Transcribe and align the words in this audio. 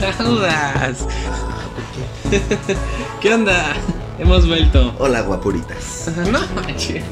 no 0.00 0.06
aplaudas. 0.08 1.06
¿Qué 3.20 3.34
onda? 3.34 3.76
Hemos 4.18 4.46
vuelto. 4.46 4.94
Hola, 4.98 5.22
guapuritas. 5.22 6.10
No 6.30 6.40
manches. 6.54 7.04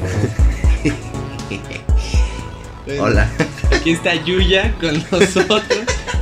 Bueno, 2.85 3.03
Hola. 3.03 3.31
Aquí 3.71 3.91
está 3.91 4.15
Yuya 4.23 4.73
con 4.79 4.95
nosotros. 5.11 5.63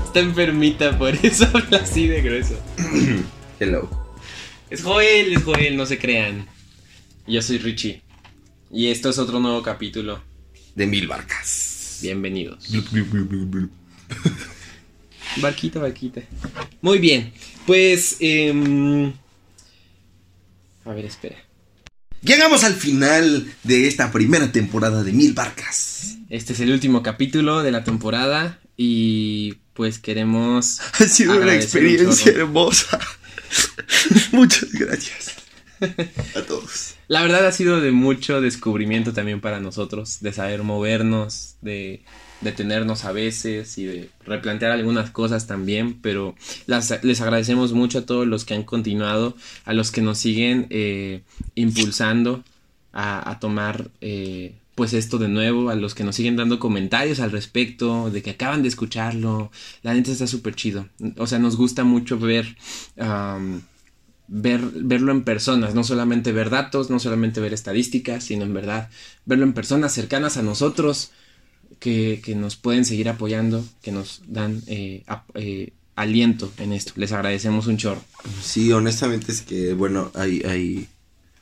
Está 0.06 0.20
enfermita, 0.20 0.98
por 0.98 1.16
eso 1.16 1.48
habla 1.54 1.78
así 1.78 2.08
de 2.08 2.22
grueso. 2.22 2.60
Hello. 3.60 3.90
Es 4.70 4.84
Joel, 4.84 5.34
es 5.34 5.44
Joel, 5.44 5.78
no 5.78 5.86
se 5.86 5.98
crean. 5.98 6.48
Yo 7.28 7.42
soy 7.42 7.58
Richie. 7.60 8.02
Y 8.72 8.88
esto 8.88 9.10
es 9.10 9.20
otro 9.20 9.40
nuevo 9.40 9.62
capítulo. 9.62 10.22
De 10.76 10.88
mil 10.88 11.08
barcas. 11.08 12.00
Bienvenidos. 12.02 12.70
Barquita, 15.38 15.80
barquita. 15.80 16.22
Muy 16.82 17.00
bien. 17.00 17.32
Pues, 17.66 18.18
em, 18.20 19.14
a 20.86 20.94
ver, 20.94 21.06
espera. 21.06 21.38
Llegamos 22.22 22.64
al 22.64 22.74
final 22.74 23.52
de 23.64 23.88
esta 23.88 24.12
primera 24.12 24.52
temporada 24.52 25.04
de 25.04 25.12
Mil 25.12 25.34
Barcas. 25.34 26.18
Este 26.30 26.54
es 26.54 26.60
el 26.60 26.72
último 26.72 27.02
capítulo 27.02 27.64
de 27.64 27.72
la 27.72 27.84
temporada 27.84 28.60
y 28.78 29.56
pues 29.74 30.00
queremos... 30.00 30.80
Ha 31.00 31.08
sido 31.08 31.40
una 31.40 31.56
experiencia 31.56 32.32
hermosa. 32.32 33.00
Muchas 34.32 34.72
gracias. 34.72 35.36
A 36.36 36.42
todos. 36.44 36.96
La 37.08 37.24
verdad 37.24 37.46
ha 37.48 37.52
sido 37.52 37.82
de 37.82 37.92
mucho 37.92 38.40
descubrimiento 38.40 39.14
también 39.14 39.42
para 39.42 39.60
nosotros, 39.60 40.20
de 40.22 40.32
saber 40.32 40.62
movernos, 40.64 41.56
de 41.62 42.04
detenernos 42.42 43.06
a 43.06 43.12
veces 43.12 43.78
y 43.78 43.86
de 43.86 44.10
replantear 44.26 44.72
algunas 44.72 45.12
cosas 45.12 45.48
también, 45.48 46.00
pero 46.02 46.36
las- 46.66 47.04
les 47.04 47.22
agradecemos 47.22 47.74
mucho 47.74 48.00
a 48.00 48.06
todos 48.06 48.28
los 48.28 48.46
que 48.46 48.54
han 48.56 48.64
continuado, 48.64 49.36
a 49.66 49.74
los 49.74 49.92
que 49.92 50.02
nos 50.02 50.18
siguen 50.18 50.68
eh, 50.70 51.22
impulsando 51.56 52.44
a, 52.94 53.38
tomar 53.40 53.90
eh, 54.02 54.56
pues 54.76 54.94
esto 54.94 55.18
de 55.18 55.30
nuevo, 55.30 55.70
a 55.70 55.76
los 55.76 55.96
que 55.96 56.04
nos 56.04 56.16
siguen 56.16 56.36
dando 56.36 56.60
comentarios 56.60 57.20
al 57.20 57.32
respecto, 57.32 58.10
de 58.10 58.22
que 58.22 58.32
acaban 58.32 58.64
de 58.64 58.68
escucharlo, 58.70 59.52
la 59.84 59.94
neta 59.94 60.12
está 60.12 60.28
súper 60.28 60.56
chido, 60.56 60.88
o 61.18 61.28
sea, 61.28 61.40
nos 61.40 61.56
gusta 61.56 61.84
mucho 61.84 62.18
ver... 62.20 62.56
ver, 64.28 64.62
verlo 64.62 65.12
en 65.12 65.24
personas, 65.24 65.76
no 65.76 65.84
solamente 65.84 66.32
ver 66.32 66.50
datos, 66.50 66.90
no 66.90 67.00
solamente 67.00 67.42
ver 67.42 67.54
estadísticas, 67.54 68.24
sino 68.24 68.46
en 68.46 68.54
verdad 68.54 68.90
verlo 69.26 69.44
en 69.44 69.54
personas 69.54 69.94
cercanas 69.94 70.38
a 70.38 70.42
nosotros 70.42 71.12
que, 71.82 72.22
que 72.24 72.36
nos 72.36 72.56
pueden 72.56 72.86
seguir 72.86 73.10
apoyando, 73.10 73.66
que 73.82 73.92
nos 73.92 74.22
dan 74.28 74.62
eh, 74.68 75.04
eh, 75.34 75.74
aliento 75.96 76.54
en 76.60 76.72
esto. 76.72 76.94
Les 76.96 77.12
agradecemos 77.12 77.68
un 77.68 77.78
chorro. 77.78 78.02
Sí, 78.42 78.72
honestamente 78.72 79.32
es 79.34 79.42
que, 79.42 79.74
bueno, 79.74 80.12
hay, 80.14 80.44
hay 80.44 80.88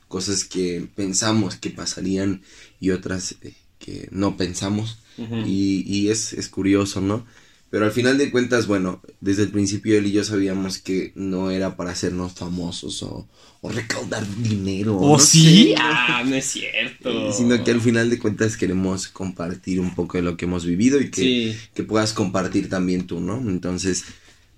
cosas 0.08 0.44
que 0.44 0.88
pensamos 0.96 1.56
que 1.56 1.70
pasarían 1.70 2.42
y 2.80 2.90
otras 2.90 3.36
eh, 3.42 3.52
que 3.78 4.08
no 4.10 4.36
pensamos. 4.36 4.98
Y, 5.46 5.84
y 5.86 6.08
es, 6.08 6.32
es 6.32 6.48
curioso, 6.48 7.02
¿no? 7.02 7.26
Pero 7.68 7.84
al 7.84 7.92
final 7.92 8.16
de 8.16 8.30
cuentas, 8.30 8.66
bueno, 8.66 9.02
desde 9.20 9.42
el 9.42 9.50
principio 9.50 9.98
él 9.98 10.06
y 10.06 10.12
yo 10.12 10.24
sabíamos 10.24 10.78
que 10.78 11.12
no 11.14 11.50
era 11.50 11.76
para 11.76 11.90
hacernos 11.90 12.32
famosos 12.32 13.02
o, 13.02 13.28
o 13.60 13.68
recaudar 13.68 14.26
dinero. 14.38 14.96
¿Oh, 14.96 15.18
no 15.18 15.18
sí? 15.18 15.68
sé. 15.68 15.74
Ah, 15.78 16.24
no 16.26 16.34
es 16.34 16.46
cierto. 16.46 16.89
Sino 17.36 17.62
que 17.64 17.70
al 17.70 17.80
final 17.80 18.10
de 18.10 18.18
cuentas 18.18 18.56
queremos 18.56 19.08
compartir 19.08 19.80
un 19.80 19.94
poco 19.94 20.18
de 20.18 20.22
lo 20.22 20.36
que 20.36 20.44
hemos 20.44 20.66
vivido 20.66 21.00
y 21.00 21.10
que, 21.10 21.20
Sí. 21.22 21.56
que 21.74 21.82
puedas 21.82 22.12
compartir 22.12 22.68
también 22.68 23.06
tú, 23.06 23.20
¿no? 23.20 23.38
Entonces, 23.38 24.04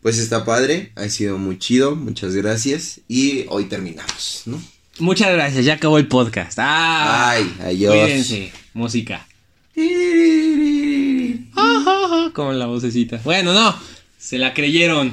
pues 0.02 0.18
está 0.18 0.44
padre, 0.44 0.90
ha 0.96 1.08
sido 1.08 1.38
muy 1.38 1.58
chido, 1.58 1.94
muchas 1.94 2.34
gracias 2.34 3.00
y 3.08 3.44
hoy 3.48 3.66
terminamos, 3.66 4.42
¿no? 4.46 4.60
Muchas 4.98 5.32
gracias, 5.32 5.64
ya 5.64 5.74
acabó 5.74 5.98
el 5.98 6.08
podcast. 6.08 6.58
Ah, 6.60 7.30
Ay, 7.30 7.54
adiós. 7.60 7.94
Cuídense, 7.94 8.52
música. 8.74 9.26
Con 12.34 12.58
la 12.58 12.66
vocecita. 12.66 13.20
Bueno, 13.24 13.52
no, 13.54 13.74
se 14.18 14.38
la 14.38 14.52
creyeron. 14.54 15.12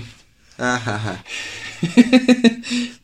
Ajaja. 0.58 1.24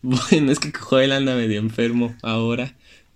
Bueno, 0.02 0.52
es 0.52 0.60
que 0.60 0.72
Joel 0.72 1.12
anda 1.14 1.36
medio 1.36 1.60
enfermo 1.60 2.16
ahora. 2.22 2.76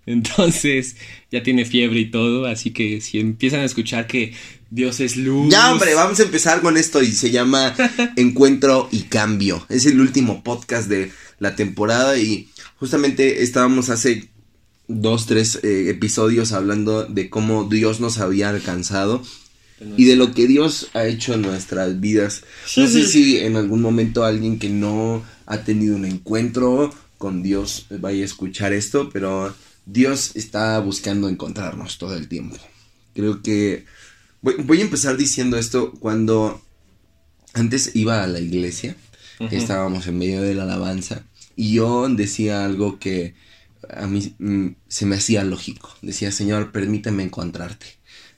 Entonces 0.10 0.96
ya 1.32 1.44
tiene 1.44 1.66
fiebre 1.66 2.00
y 2.00 2.12
todo. 2.12 2.48
Así 2.48 2.72
que 2.72 3.00
si 3.00 3.20
empiezan 3.20 3.62
a 3.62 3.66
escuchar 3.66 4.08
que 4.08 4.34
Dios 4.72 5.00
es 5.00 5.16
luz. 5.16 5.52
Ya, 5.52 5.72
hombre, 5.72 5.94
vamos 5.94 6.20
a 6.20 6.24
empezar 6.24 6.62
con 6.62 6.78
esto 6.78 7.02
y 7.02 7.12
se 7.12 7.32
llama 7.32 7.76
Encuentro 8.16 8.90
y 8.92 9.04
Cambio. 9.04 9.66
Es 9.70 9.86
el 9.86 10.02
último 10.02 10.44
podcast 10.44 10.90
de 10.90 11.12
la 11.38 11.56
temporada 11.56 12.18
y 12.18 12.50
justamente 12.78 13.44
estábamos 13.44 13.90
hace 13.90 14.30
dos, 14.88 15.28
tres 15.28 15.60
eh, 15.64 15.90
episodios 15.90 16.52
hablando 16.52 17.06
de 17.06 17.30
cómo 17.30 17.66
Dios 17.66 18.00
nos 18.00 18.18
había 18.18 18.50
alcanzado 18.50 19.22
y 19.96 20.06
de 20.06 20.16
lo 20.18 20.34
que 20.34 20.48
Dios 20.48 20.90
ha 20.94 21.06
hecho 21.06 21.36
en 21.36 21.44
nuestras 21.44 22.02
vidas. 22.02 22.44
No 22.76 22.88
sé 22.88 23.06
si 23.06 23.38
en 23.38 23.56
algún 23.56 23.82
momento 23.82 24.26
alguien 24.26 24.60
que 24.60 24.70
no 24.70 25.24
ha 25.46 25.64
tenido 25.64 25.96
un 25.96 26.06
encuentro 26.06 26.94
con 27.18 27.44
Dios 27.44 27.86
vaya 27.90 28.24
a 28.24 28.26
escuchar 28.26 28.74
esto, 28.74 29.10
pero 29.14 29.54
Dios 29.92 30.36
está 30.36 30.80
buscando 30.80 31.30
encontrarnos 31.30 31.98
todo 31.98 32.16
el 32.16 32.28
tiempo. 32.28 32.58
Creo 33.16 33.42
que 33.42 33.86
voy, 34.42 34.56
voy 34.64 34.80
a 34.80 34.84
empezar 34.84 35.18
diciendo 35.18 35.58
esto 35.58 35.94
cuando 35.94 36.62
antes 37.54 37.96
iba 37.96 38.24
a 38.24 38.28
la 38.28 38.40
iglesia, 38.40 38.96
estábamos 39.52 40.06
en 40.08 40.18
medio 40.18 40.42
de 40.42 40.54
la 40.54 40.64
alabanza 40.64 41.24
y 41.56 41.74
yo 41.74 42.08
decía 42.10 42.66
algo 42.66 43.00
que 43.00 43.34
a 43.90 44.06
mí 44.06 44.36
mm, 44.38 44.68
se 44.88 45.06
me 45.06 45.16
hacía 45.16 45.44
lógico. 45.44 45.90
Decía, 46.02 46.32
Señor, 46.32 46.72
permíteme 46.72 47.24
encontrarte. 47.24 47.88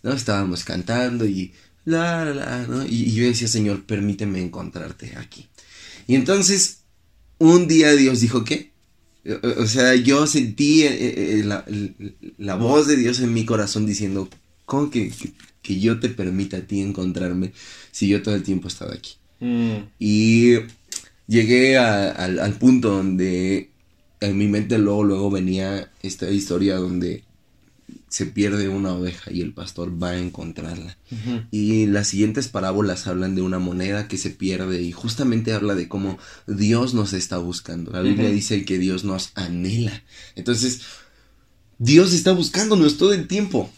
¿No? 0.03 0.13
Estábamos 0.13 0.63
cantando 0.63 1.25
y 1.25 1.53
la, 1.85 2.25
la, 2.25 2.33
la, 2.33 2.67
¿no? 2.67 2.85
Y, 2.85 3.03
y 3.03 3.13
yo 3.13 3.25
decía, 3.25 3.47
Señor, 3.47 3.83
permíteme 3.85 4.41
encontrarte 4.41 5.15
aquí. 5.17 5.49
Y 6.07 6.15
entonces, 6.15 6.83
un 7.37 7.67
día 7.67 7.91
Dios 7.91 8.21
dijo, 8.21 8.43
¿qué? 8.43 8.70
O, 9.57 9.65
sea, 9.67 9.93
yo 9.95 10.25
sentí 10.25 10.81
eh, 10.83 10.89
eh, 11.39 11.43
la, 11.45 11.63
la 12.37 12.55
voz 12.55 12.87
de 12.87 12.95
Dios 12.95 13.19
en 13.19 13.33
mi 13.33 13.45
corazón 13.45 13.85
diciendo, 13.85 14.27
¿cómo 14.65 14.89
que, 14.89 15.09
que, 15.11 15.33
que 15.61 15.79
yo 15.79 15.99
te 15.99 16.09
permita 16.09 16.57
a 16.57 16.61
ti 16.61 16.81
encontrarme 16.81 17.51
si 17.91 18.07
yo 18.07 18.21
todo 18.23 18.33
el 18.35 18.43
tiempo 18.43 18.67
he 18.67 18.71
estado 18.71 18.93
aquí? 18.93 19.11
Mm, 19.39 19.77
Y 19.99 20.53
llegué 21.27 21.77
a- 21.77 22.11
al 22.11 22.53
punto 22.57 22.89
donde 22.89 23.69
en 24.21 24.37
mi 24.37 24.47
mente 24.47 24.77
luego, 24.77 25.03
luego 25.03 25.29
venía 25.31 25.91
esta 26.01 26.29
historia 26.29 26.75
donde 26.77 27.23
se 28.11 28.25
pierde 28.27 28.67
una 28.69 28.93
oveja 28.93 29.31
y 29.31 29.41
el 29.41 29.53
pastor 29.53 29.91
va 30.01 30.09
a 30.11 30.17
encontrarla. 30.19 30.97
Y 31.49 31.85
las 31.87 32.09
siguientes 32.09 32.49
parábolas 32.49 33.07
hablan 33.07 33.33
de 33.35 33.41
una 33.41 33.57
moneda 33.57 34.07
que 34.07 34.17
se 34.17 34.29
pierde 34.29 34.81
y 34.81 34.91
justamente 34.91 35.53
habla 35.53 35.73
de 35.75 35.87
cómo 35.87 36.19
Dios 36.45 36.93
nos 36.93 37.13
está 37.13 37.37
buscando. 37.37 37.91
La 37.91 38.01
Biblia 38.01 38.25
Ujú. 38.25 38.35
dice 38.35 38.65
que 38.65 38.77
Dios 38.77 39.03
nos 39.05 39.31
anhela. 39.35 40.03
Entonces, 40.35 40.81
Dios 41.79 42.13
está 42.13 42.33
buscándonos 42.33 42.97
todo 42.97 43.13
el 43.13 43.27
tiempo. 43.27 43.71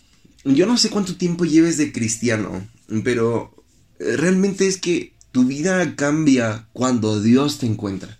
Yo 0.44 0.66
no 0.66 0.78
sé 0.78 0.90
cuánto 0.90 1.16
tiempo 1.16 1.46
lleves 1.46 1.78
de 1.78 1.92
cristiano, 1.94 2.68
pero 3.04 3.56
eh, 4.00 4.18
realmente 4.18 4.68
es 4.68 4.78
que 4.78 5.14
tu 5.32 5.46
vida 5.46 5.96
cambia 5.96 6.68
cuando 6.74 7.22
Dios 7.22 7.60
te 7.60 7.66
encuentra. 7.66 8.20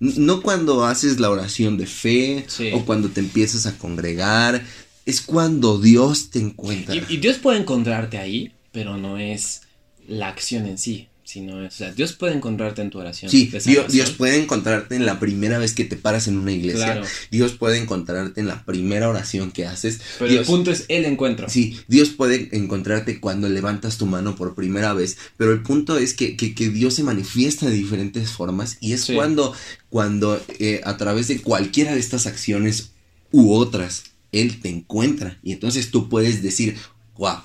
No 0.00 0.42
cuando 0.42 0.84
haces 0.84 1.18
la 1.20 1.30
oración 1.30 1.78
de 1.78 1.86
fe 1.86 2.44
Sí. 2.48 2.70
o 2.74 2.84
cuando 2.84 3.08
te 3.08 3.20
empiezas 3.20 3.64
a 3.66 3.78
congregar, 3.78 4.64
es 5.06 5.20
cuando 5.20 5.78
Dios 5.80 6.30
te 6.30 6.38
encuentra. 6.38 6.94
Y, 6.94 7.04
y 7.08 7.16
Dios 7.18 7.38
puede 7.38 7.58
encontrarte 7.58 8.18
ahí, 8.18 8.52
pero 8.72 8.96
no 8.96 9.18
es 9.18 9.62
la 10.08 10.28
acción 10.28 10.66
en 10.66 10.78
sí, 10.78 11.08
sino 11.24 11.64
es, 11.64 11.74
o 11.74 11.76
sea, 11.78 11.92
Dios 11.92 12.12
puede 12.12 12.34
encontrarte 12.34 12.82
en 12.82 12.90
tu 12.90 12.98
oración. 12.98 13.30
Sí, 13.30 13.50
Dios. 13.64 13.90
Dios 13.92 14.10
puede 14.10 14.36
encontrarte 14.42 14.94
en 14.96 15.06
la 15.06 15.18
primera 15.18 15.58
vez 15.58 15.72
que 15.74 15.84
te 15.84 15.96
paras 15.96 16.28
en 16.28 16.36
una 16.36 16.52
iglesia. 16.52 16.84
Claro. 16.84 17.06
Dios 17.30 17.52
puede 17.52 17.78
encontrarte 17.78 18.40
en 18.40 18.46
la 18.46 18.64
primera 18.66 19.08
oración 19.08 19.50
que 19.50 19.64
haces. 19.66 20.00
Pero 20.18 20.30
Dios, 20.30 20.40
el 20.40 20.46
punto 20.46 20.70
es 20.70 20.84
el 20.88 21.06
encuentro. 21.06 21.48
Sí, 21.48 21.78
Dios 21.88 22.10
puede 22.10 22.50
encontrarte 22.52 23.20
cuando 23.20 23.48
levantas 23.48 23.96
tu 23.96 24.04
mano 24.06 24.36
por 24.36 24.54
primera 24.54 24.92
vez, 24.92 25.16
pero 25.38 25.52
el 25.52 25.62
punto 25.62 25.96
es 25.98 26.12
que, 26.14 26.36
que- 26.36 26.54
que 26.54 26.68
Dios 26.68 26.94
se 26.94 27.02
manifiesta 27.04 27.66
de 27.66 27.72
diferentes 27.74 28.30
formas 28.30 28.76
y 28.80 28.92
es 28.92 29.04
Sí. 29.04 29.14
cuando, 29.14 29.54
cuando 29.88 30.42
eh, 30.58 30.82
a 30.84 30.96
través 30.98 31.28
de 31.28 31.40
cualquiera 31.40 31.94
de 31.94 32.00
estas 32.00 32.26
acciones 32.26 32.90
u 33.32 33.52
otras, 33.54 34.04
Él 34.40 34.60
te 34.60 34.68
encuentra 34.68 35.38
y 35.42 35.52
entonces 35.52 35.90
tú 35.90 36.08
puedes 36.08 36.42
decir, 36.42 36.76
wow. 37.16 37.36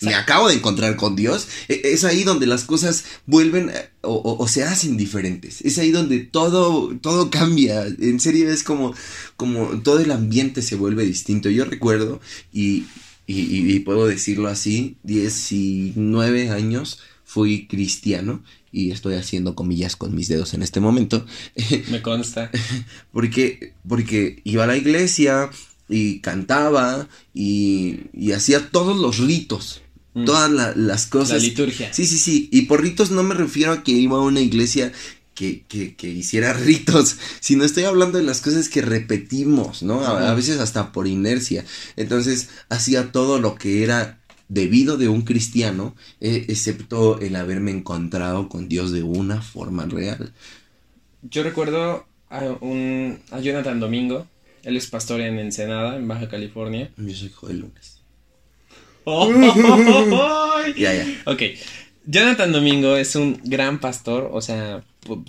Me 0.00 0.14
acabo 0.14 0.48
de 0.48 0.54
encontrar 0.54 0.96
con 0.96 1.14
Dios. 1.14 1.46
E- 1.68 1.82
Es 1.84 2.04
ahí 2.04 2.24
donde 2.24 2.46
las 2.46 2.64
cosas 2.64 3.04
vuelven 3.26 3.68
eh, 3.68 3.90
o, 4.00 4.14
o- 4.14 4.42
o 4.42 4.48
se 4.48 4.62
hacen 4.64 4.96
diferentes. 4.96 5.60
Es 5.60 5.76
ahí 5.76 5.90
donde 5.90 6.20
todo, 6.20 6.96
todo 7.02 7.28
cambia. 7.30 7.84
En 7.84 8.18
serio 8.18 8.50
es 8.50 8.62
como, 8.62 8.94
como 9.36 9.82
todo 9.82 10.00
el 10.00 10.10
ambiente 10.10 10.62
se 10.62 10.76
vuelve 10.76 11.04
distinto. 11.04 11.50
Yo 11.50 11.66
recuerdo, 11.66 12.18
y, 12.50 12.84
y, 13.26 13.40
y- 13.42 13.72
y 13.74 13.80
puedo 13.80 14.06
decirlo 14.06 14.48
así, 14.48 14.96
19 15.02 16.50
años 16.50 17.00
fui 17.24 17.66
cristiano 17.66 18.42
y 18.72 18.90
estoy 18.90 19.14
haciendo 19.16 19.54
comillas 19.54 19.96
con 19.96 20.14
mis 20.14 20.28
dedos 20.28 20.54
en 20.54 20.62
este 20.62 20.80
momento. 20.80 21.26
Me 21.90 22.00
consta. 22.02 22.50
porque, 23.12 23.74
porque 23.86 24.40
iba 24.44 24.64
a 24.64 24.66
la 24.66 24.76
iglesia 24.78 25.50
y 25.88 26.20
cantaba 26.20 27.08
y, 27.32 28.00
y 28.12 28.32
hacía 28.32 28.70
todos 28.70 28.96
los 28.98 29.18
ritos. 29.18 29.82
Mm. 30.14 30.24
Todas 30.24 30.50
la- 30.50 30.74
las 30.76 31.06
cosas. 31.06 31.42
La 31.42 31.48
liturgia. 31.48 31.92
Sí, 31.92 32.06
sí, 32.06 32.18
sí. 32.18 32.48
Y 32.52 32.62
por 32.62 32.82
ritos 32.82 33.10
no 33.10 33.22
me 33.22 33.34
refiero 33.34 33.72
a 33.72 33.82
que 33.82 33.92
iba 33.92 34.16
a 34.16 34.22
una 34.22 34.40
iglesia 34.40 34.92
que, 35.34 35.64
que, 35.66 35.96
que 35.96 36.08
hiciera 36.08 36.52
ritos, 36.54 37.16
sino 37.40 37.64
estoy 37.64 37.84
hablando 37.84 38.18
de 38.18 38.24
las 38.24 38.40
cosas 38.40 38.68
que 38.68 38.80
repetimos, 38.82 39.82
¿no? 39.82 40.04
A, 40.04 40.32
veces 40.34 40.60
hasta 40.60 40.92
por 40.92 41.06
inercia. 41.08 41.64
Entonces 41.96 42.48
hacía 42.68 43.10
todo 43.10 43.40
lo 43.40 43.56
que 43.56 43.82
era 43.82 44.20
debido 44.48 44.96
de 44.96 45.08
un 45.08 45.22
cristiano, 45.22 45.96
eh, 46.20 46.44
excepto 46.48 47.18
el 47.18 47.34
haberme 47.34 47.72
encontrado 47.72 48.48
con 48.48 48.68
Dios 48.68 48.92
de 48.92 49.02
una 49.02 49.42
forma 49.42 49.86
real. 49.86 50.32
Yo 51.22 51.42
recuerdo 51.42 52.06
a, 52.30 52.44
un, 52.60 53.18
a 53.30 53.40
Jonathan 53.40 53.80
Domingo. 53.80 54.28
Él 54.64 54.76
es 54.76 54.86
pastor 54.88 55.20
en 55.20 55.38
Ensenada, 55.38 55.96
en 55.96 56.08
Baja 56.08 56.28
California. 56.28 56.90
Yo 56.96 57.14
soy 57.14 57.30
Joel 57.30 57.58
Lunes. 57.60 58.00
¡Ay! 59.06 60.74
Ya, 60.76 60.94
ya. 60.94 61.06
Ok. 61.26 61.42
Jonathan 62.06 62.52
Domingo 62.52 62.96
es 62.96 63.16
un 63.16 63.40
gran 63.44 63.80
pastor, 63.80 64.28
o 64.32 64.40
sea, 64.42 64.82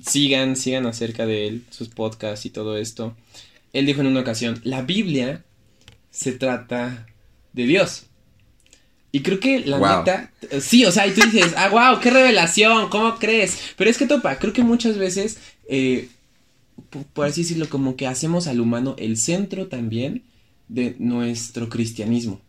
sigan, 0.05 0.55
sigan 0.55 0.85
acerca 0.85 1.25
de 1.25 1.47
él, 1.47 1.63
sus 1.69 1.87
podcasts 1.89 2.45
y 2.45 2.49
todo 2.49 2.77
esto. 2.77 3.15
Él 3.73 3.85
dijo 3.85 4.01
en 4.01 4.07
una 4.07 4.21
ocasión, 4.21 4.59
la 4.63 4.81
Biblia 4.81 5.43
se 6.11 6.33
trata 6.33 7.07
de 7.53 7.65
Dios. 7.65 8.03
Y 9.13 9.21
creo 9.21 9.39
que 9.39 9.61
la 9.61 9.77
Wow. 9.77 9.99
neta, 9.99 10.31
sí, 10.59 10.83
o 10.85 10.91
sea, 10.91 11.07
y 11.07 11.11
tú 11.11 11.21
dices, 11.21 11.53
ah, 11.55 11.69
wow, 11.69 12.01
qué 12.01 12.09
revelación, 12.09 12.89
¿cómo 12.89 13.15
crees? 13.17 13.57
Pero 13.77 13.89
es 13.89 13.97
que 13.97 14.05
topa, 14.07 14.37
creo 14.37 14.51
que 14.51 14.63
muchas 14.63 14.97
veces, 14.97 15.37
eh, 15.69 16.09
por 17.13 17.27
así 17.27 17.42
decirlo, 17.42 17.69
como 17.69 17.95
que 17.95 18.07
hacemos 18.07 18.47
al 18.47 18.59
humano 18.59 18.95
el 18.97 19.18
centro 19.18 19.68
también 19.68 20.24
de 20.68 20.95
nuestro 21.00 21.69
cristianismo. 21.69 22.42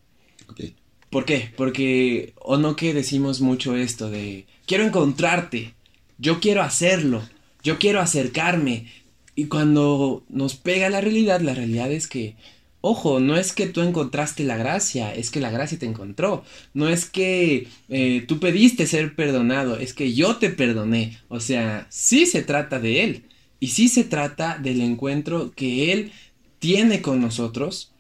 ¿Por 1.11 1.25
qué? 1.25 1.53
Porque 1.57 2.35
o 2.37 2.57
no 2.57 2.77
que 2.77 2.93
decimos 2.93 3.41
mucho 3.41 3.77
esto 3.77 4.11
de 4.11 4.47
quiero 4.67 4.85
encontrarte, 4.85 5.75
yo 6.19 6.41
quiero 6.41 6.63
hacerlo, 6.63 7.23
yo 7.63 7.79
quiero 7.79 8.01
acercarme. 8.01 8.87
Y 9.35 9.47
cuando 9.47 10.25
nos 10.29 10.57
pega 10.57 10.89
la 10.89 11.01
realidad, 11.01 11.41
la 11.41 11.55
realidad 11.55 11.93
es 11.93 12.07
que, 12.07 12.37
ojo, 12.81 13.21
no 13.21 13.37
es 13.37 13.53
que 13.53 13.67
tú 13.67 13.83
encontraste 13.83 14.45
la 14.45 14.57
gracia, 14.57 15.15
es 15.15 15.31
que 15.31 15.41
la 15.41 15.51
gracia 15.51 15.79
te 15.79 15.87
encontró. 15.87 16.45
No 16.75 16.89
es 16.89 17.05
que 17.05 17.69
eh, 17.89 18.25
tú 18.27 18.41
pediste 18.41 18.87
ser 18.87 19.15
perdonado, 19.15 19.79
es 19.79 19.93
que 19.93 20.15
yo 20.15 20.37
te 20.37 20.51
perdoné. 20.51 21.19
O 21.29 21.41
sea, 21.41 21.87
sí 21.91 22.27
se 22.27 22.43
trata 22.43 22.79
de 22.81 23.05
Él. 23.05 23.25
Y 23.61 23.69
sí 23.69 23.89
se 23.89 24.05
trata 24.05 24.59
del 24.59 24.81
encuentro 24.81 25.53
que 25.55 25.93
Él 25.93 26.13
tiene 26.59 27.03
con 27.03 27.21
nosotros. 27.21 27.93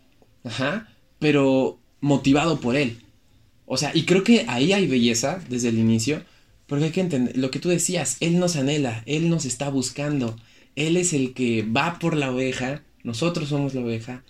Ajá. 0.44 0.88
Pero 1.18 1.78
motivado 2.00 2.60
por 2.60 2.76
Él. 2.76 2.98
O 3.66 3.76
sea, 3.76 3.90
y 3.94 4.04
creo 4.04 4.22
que 4.22 4.46
ahí 4.48 4.72
hay 4.72 4.86
belleza 4.86 5.42
desde 5.48 5.68
el 5.68 5.78
inicio, 5.78 6.22
porque 6.66 6.84
hay 6.84 6.90
que 6.92 7.00
entender 7.00 7.36
lo 7.36 7.50
que 7.50 7.58
tú 7.58 7.68
decías, 7.68 8.16
Él 8.20 8.38
nos 8.38 8.56
anhela, 8.56 9.02
Él 9.06 9.28
nos 9.28 9.44
está 9.44 9.68
buscando, 9.70 10.36
Él 10.76 10.96
es 10.96 11.12
el 11.12 11.34
que 11.34 11.62
va 11.62 11.98
por 11.98 12.16
la 12.16 12.30
oveja, 12.30 12.82
nosotros 13.02 13.48
somos 13.48 13.74
la 13.74 13.80
oveja, 13.80 14.22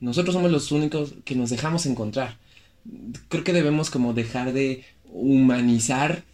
nosotros 0.00 0.34
somos 0.34 0.50
los 0.50 0.72
únicos 0.72 1.14
que 1.24 1.34
nos 1.34 1.48
dejamos 1.48 1.86
encontrar. 1.86 2.38
Creo 3.28 3.44
que 3.44 3.52
debemos 3.52 3.88
como 3.88 4.12
dejar 4.12 4.52
de 4.52 4.84
humanizar 5.10 6.24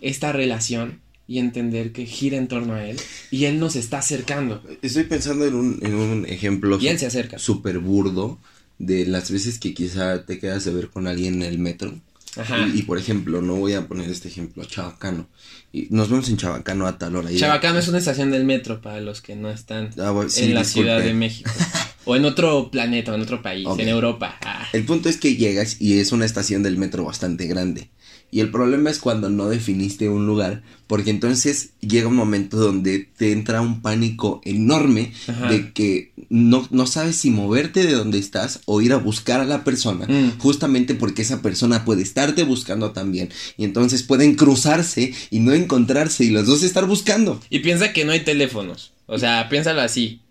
esta 0.00 0.32
relación 0.32 1.00
y 1.26 1.38
entender 1.38 1.92
que 1.92 2.06
gira 2.06 2.36
en 2.36 2.48
torno 2.48 2.74
a 2.74 2.86
Él 2.86 2.98
y 3.30 3.46
Él 3.46 3.58
nos 3.58 3.76
está 3.76 3.98
acercando 3.98 4.62
Estoy 4.82 5.04
pensando 5.04 5.46
en 5.46 5.54
un, 5.54 5.78
en 5.82 5.94
un 5.94 6.26
ejemplo 6.26 6.78
y 6.80 6.88
Él 6.88 6.98
se 6.98 7.06
acerca. 7.06 7.38
súper 7.38 7.78
burdo 7.78 8.38
de 8.78 9.06
las 9.06 9.30
veces 9.30 9.58
que 9.58 9.72
quizá 9.72 10.24
te 10.26 10.38
quedas 10.38 10.64
de 10.64 10.72
ver 10.74 10.88
con 10.88 11.06
alguien 11.06 11.34
en 11.36 11.42
el 11.42 11.58
metro. 11.58 11.94
Ajá. 12.36 12.66
Y, 12.66 12.80
y, 12.80 12.82
por 12.82 12.98
ejemplo, 12.98 13.40
no 13.40 13.54
voy 13.54 13.74
a 13.74 13.86
poner 13.86 14.10
este 14.10 14.26
ejemplo, 14.26 14.64
Chabacano. 14.64 15.28
Y 15.72 15.86
nos 15.90 16.10
vemos 16.10 16.28
en 16.28 16.36
Chabacano 16.36 16.86
a 16.88 16.98
tal 16.98 17.14
hora. 17.14 17.30
Chabacano 17.32 17.78
es 17.78 17.86
una 17.86 17.98
estación 17.98 18.32
del 18.32 18.44
metro 18.44 18.82
para 18.82 19.00
los 19.00 19.20
que 19.20 19.36
no 19.36 19.50
están 19.50 19.90
Ah, 19.98 20.10
bueno, 20.10 20.28
sí, 20.28 20.42
en 20.44 20.54
la. 20.54 20.64
Ciudad 20.64 21.00
de 21.00 21.14
México. 21.14 21.48
o 22.04 22.16
en 22.16 22.24
otro 22.24 22.72
planeta, 22.72 23.12
o 23.12 23.14
en 23.14 23.20
otro 23.20 23.40
país, 23.40 23.68
en 23.78 23.88
Europa. 23.88 24.36
Ah. 24.44 24.66
El 24.72 24.84
punto 24.84 25.08
es 25.08 25.16
que 25.16 25.36
llegas 25.36 25.80
y 25.80 26.00
es 26.00 26.10
una 26.10 26.24
estación 26.24 26.64
del 26.64 26.76
metro 26.76 27.04
bastante 27.04 27.46
grande. 27.46 27.90
Y 28.34 28.40
el 28.40 28.50
problema 28.50 28.90
es 28.90 28.98
cuando 28.98 29.30
no 29.30 29.48
definiste 29.48 30.08
un 30.08 30.26
lugar, 30.26 30.62
porque 30.88 31.10
entonces 31.10 31.70
llega 31.80 32.08
un 32.08 32.16
momento 32.16 32.56
donde 32.56 32.98
te 33.16 33.30
entra 33.30 33.60
un 33.60 33.80
pánico 33.80 34.40
enorme 34.44 35.12
Ajá. 35.28 35.48
de 35.52 35.72
que 35.72 36.10
no, 36.30 36.66
no 36.72 36.88
sabes 36.88 37.14
si 37.14 37.30
moverte 37.30 37.86
de 37.86 37.92
donde 37.92 38.18
estás 38.18 38.58
o 38.66 38.80
ir 38.82 38.92
a 38.92 38.96
buscar 38.96 39.40
a 39.40 39.44
la 39.44 39.62
persona, 39.62 40.06
Mm. 40.08 40.38
justamente 40.40 40.96
porque 40.96 41.22
esa 41.22 41.42
persona 41.42 41.84
puede 41.84 42.02
estarte 42.02 42.42
buscando 42.42 42.90
también. 42.90 43.28
Y 43.56 43.62
entonces 43.62 44.02
pueden 44.02 44.34
cruzarse 44.34 45.14
y 45.30 45.38
no 45.38 45.52
encontrarse 45.52 46.24
y 46.24 46.30
los 46.30 46.44
dos 46.44 46.64
estar 46.64 46.86
buscando. 46.86 47.40
Y 47.50 47.60
piensa 47.60 47.92
que 47.92 48.04
no 48.04 48.10
hay 48.10 48.24
teléfonos. 48.24 48.90
O 49.06 49.16
sea, 49.16 49.48
piénsalo 49.48 49.80
así. 49.80 50.22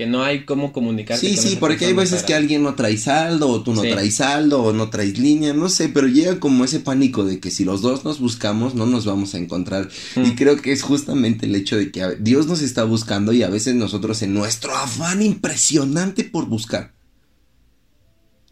Que 0.00 0.06
no 0.06 0.22
hay 0.22 0.46
cómo 0.46 0.72
comunicarte. 0.72 1.28
Sí, 1.28 1.36
con 1.36 1.44
sí, 1.44 1.56
porque 1.60 1.84
hay 1.84 1.92
veces 1.92 2.20
para- 2.22 2.26
que 2.28 2.34
alguien 2.34 2.62
no 2.62 2.74
trae 2.74 2.96
saldo, 2.96 3.50
o 3.50 3.62
tú 3.62 3.74
no 3.74 3.82
Sí. 3.82 3.90
traes 3.90 4.14
saldo, 4.14 4.62
o 4.62 4.72
no 4.72 4.88
traes 4.88 5.18
línea, 5.18 5.52
no 5.52 5.68
sé, 5.68 5.90
pero 5.90 6.06
llega 6.06 6.40
como 6.40 6.64
ese 6.64 6.80
pánico 6.80 7.22
de 7.26 7.38
que 7.38 7.50
si 7.50 7.66
los 7.66 7.82
dos 7.82 8.02
nos 8.02 8.18
buscamos, 8.18 8.74
no 8.74 8.86
nos 8.86 9.04
vamos 9.04 9.34
a 9.34 9.36
encontrar. 9.38 9.90
Mm. 10.16 10.24
Y 10.24 10.34
creo 10.36 10.56
que 10.56 10.72
es 10.72 10.80
justamente 10.80 11.44
el 11.44 11.54
hecho 11.54 11.76
de 11.76 11.92
que 11.92 12.16
Dios 12.18 12.46
nos 12.46 12.62
está 12.62 12.84
buscando 12.84 13.34
y 13.34 13.42
a 13.42 13.50
veces 13.50 13.74
nosotros 13.74 14.22
en 14.22 14.32
nuestro 14.32 14.74
afán 14.74 15.20
impresionante 15.20 16.24
por 16.24 16.46
buscar, 16.46 16.94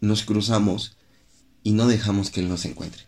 nos 0.01 0.21
cruzamos 0.21 0.97
y 1.63 1.71
no 1.71 1.87
dejamos 1.87 2.29
que 2.29 2.41
Él 2.41 2.47
nos 2.49 2.63
encuentre. 2.65 3.01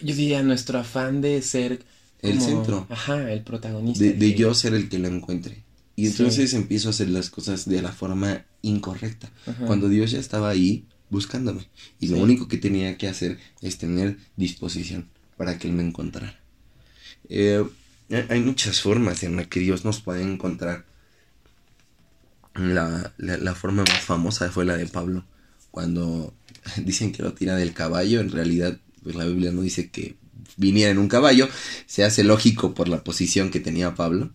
Yo 0.00 0.14
diría 0.14 0.44
nuestro 0.44 0.78
afán 0.78 1.20
de 1.20 1.42
ser. 1.42 1.82
El 2.20 2.40
centro. 2.40 2.86
Ajá, 2.88 3.32
el 3.32 3.40
protagonista. 3.42 4.04
De, 4.04 4.10
el 4.10 4.18
de 4.20 4.32
que- 4.32 4.38
yo 4.42 4.54
ser 4.54 4.74
el 4.74 4.88
que 4.88 5.00
lo 5.00 5.08
encuentre. 5.08 5.64
Y 5.96 6.06
Sí. 6.06 6.10
entonces 6.12 6.54
empiezo 6.54 6.88
a 6.88 6.90
hacer 6.90 7.08
las 7.10 7.28
cosas 7.30 7.68
de 7.68 7.82
la 7.82 7.92
forma 7.92 8.44
incorrecta. 8.62 9.30
Ajá. 9.46 9.66
Cuando 9.66 9.88
Dios 9.88 10.10
ya 10.10 10.18
estaba 10.18 10.48
ahí 10.50 10.86
buscándome. 11.10 11.68
Y 12.00 12.08
lo 12.08 12.16
único 12.18 12.48
que 12.48 12.56
tenía 12.58 12.96
que 12.96 13.08
hacer 13.08 13.38
es 13.60 13.76
tener 13.78 14.16
disposición 14.36 15.08
para 15.36 15.58
que 15.58 15.68
Él 15.68 15.74
me 15.74 15.82
encontrara. 15.86 16.40
Eh, 17.28 17.62
hay- 18.10 18.26
hay 18.28 18.40
muchas 18.40 18.80
formas 18.80 19.22
en 19.22 19.36
las 19.36 19.46
que 19.48 19.60
Dios 19.60 19.84
nos 19.84 20.00
puede 20.00 20.22
encontrar. 20.22 20.86
La, 22.54 23.14
la, 23.16 23.38
la 23.38 23.54
forma 23.54 23.82
más 23.82 24.00
famosa 24.00 24.50
fue 24.50 24.64
la 24.64 24.76
de 24.76 24.86
Pablo. 24.86 25.24
Cuando 25.70 26.34
dicen 26.84 27.12
que 27.12 27.22
lo 27.22 27.32
tira 27.32 27.56
del 27.56 27.72
caballo, 27.72 28.20
en 28.20 28.30
realidad 28.30 28.78
pues, 29.02 29.14
la 29.16 29.24
Biblia 29.24 29.52
no 29.52 29.62
dice 29.62 29.90
que 29.90 30.16
viniera 30.56 30.90
en 30.90 30.98
un 30.98 31.08
caballo. 31.08 31.48
Se 31.86 32.04
hace 32.04 32.24
lógico 32.24 32.74
por 32.74 32.88
la 32.88 33.02
posición 33.04 33.50
que 33.50 33.60
tenía 33.60 33.94
Pablo. 33.94 34.32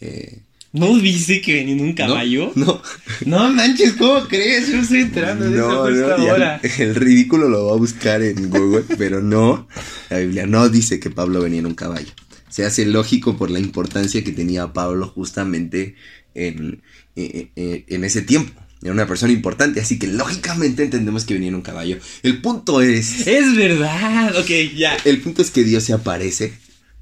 Eh, 0.00 0.42
¿No 0.72 0.94
viste 1.00 1.40
que 1.40 1.54
venía 1.54 1.74
en 1.74 1.80
un 1.80 1.92
caballo? 1.94 2.52
No, 2.56 2.82
No, 3.24 3.52
manches, 3.52 3.94
¿cómo 3.94 4.26
crees? 4.28 4.70
Yo 4.70 4.80
estoy 4.80 5.00
enterando 5.00 5.48
de 5.48 5.56
eso 5.56 5.68
no, 5.68 5.84
justo 5.90 6.18
no, 6.18 6.30
ahora. 6.30 6.60
el 6.78 6.94
ridículo 6.94 7.48
lo 7.48 7.66
va 7.66 7.72
a 7.72 7.76
buscar 7.76 8.22
en 8.22 8.50
Google, 8.50 8.84
pero 8.98 9.22
no, 9.22 9.66
la 10.10 10.18
Biblia 10.18 10.46
no 10.46 10.68
dice 10.68 11.00
que 11.00 11.10
Pablo 11.10 11.40
venía 11.40 11.60
en 11.60 11.66
un 11.66 11.74
caballo. 11.74 12.10
Se 12.50 12.64
hace 12.64 12.84
lógico 12.86 13.36
por 13.36 13.50
la 13.50 13.58
importancia 13.60 14.22
que 14.24 14.32
tenía 14.32 14.72
Pablo 14.72 15.06
justamente 15.08 15.94
en, 16.34 16.82
en, 17.16 17.50
en- 17.56 17.84
en 17.86 18.04
ese 18.04 18.22
tiempo. 18.22 18.52
Era 18.82 18.92
una 18.92 19.06
persona 19.08 19.32
importante, 19.32 19.80
así 19.80 19.98
que 19.98 20.06
lógicamente 20.06 20.84
entendemos 20.84 21.24
que 21.24 21.34
venía 21.34 21.48
en 21.48 21.56
un 21.56 21.62
caballo. 21.62 21.98
El 22.22 22.40
punto 22.40 22.80
es, 22.80 23.26
Es 23.26 23.56
verdad. 23.56 24.36
Ok, 24.38 24.50
ya. 24.76 24.96
el 25.04 25.20
punto 25.20 25.42
es 25.42 25.50
que 25.50 25.64
Dios 25.64 25.82
se 25.84 25.92
aparece 25.94 26.52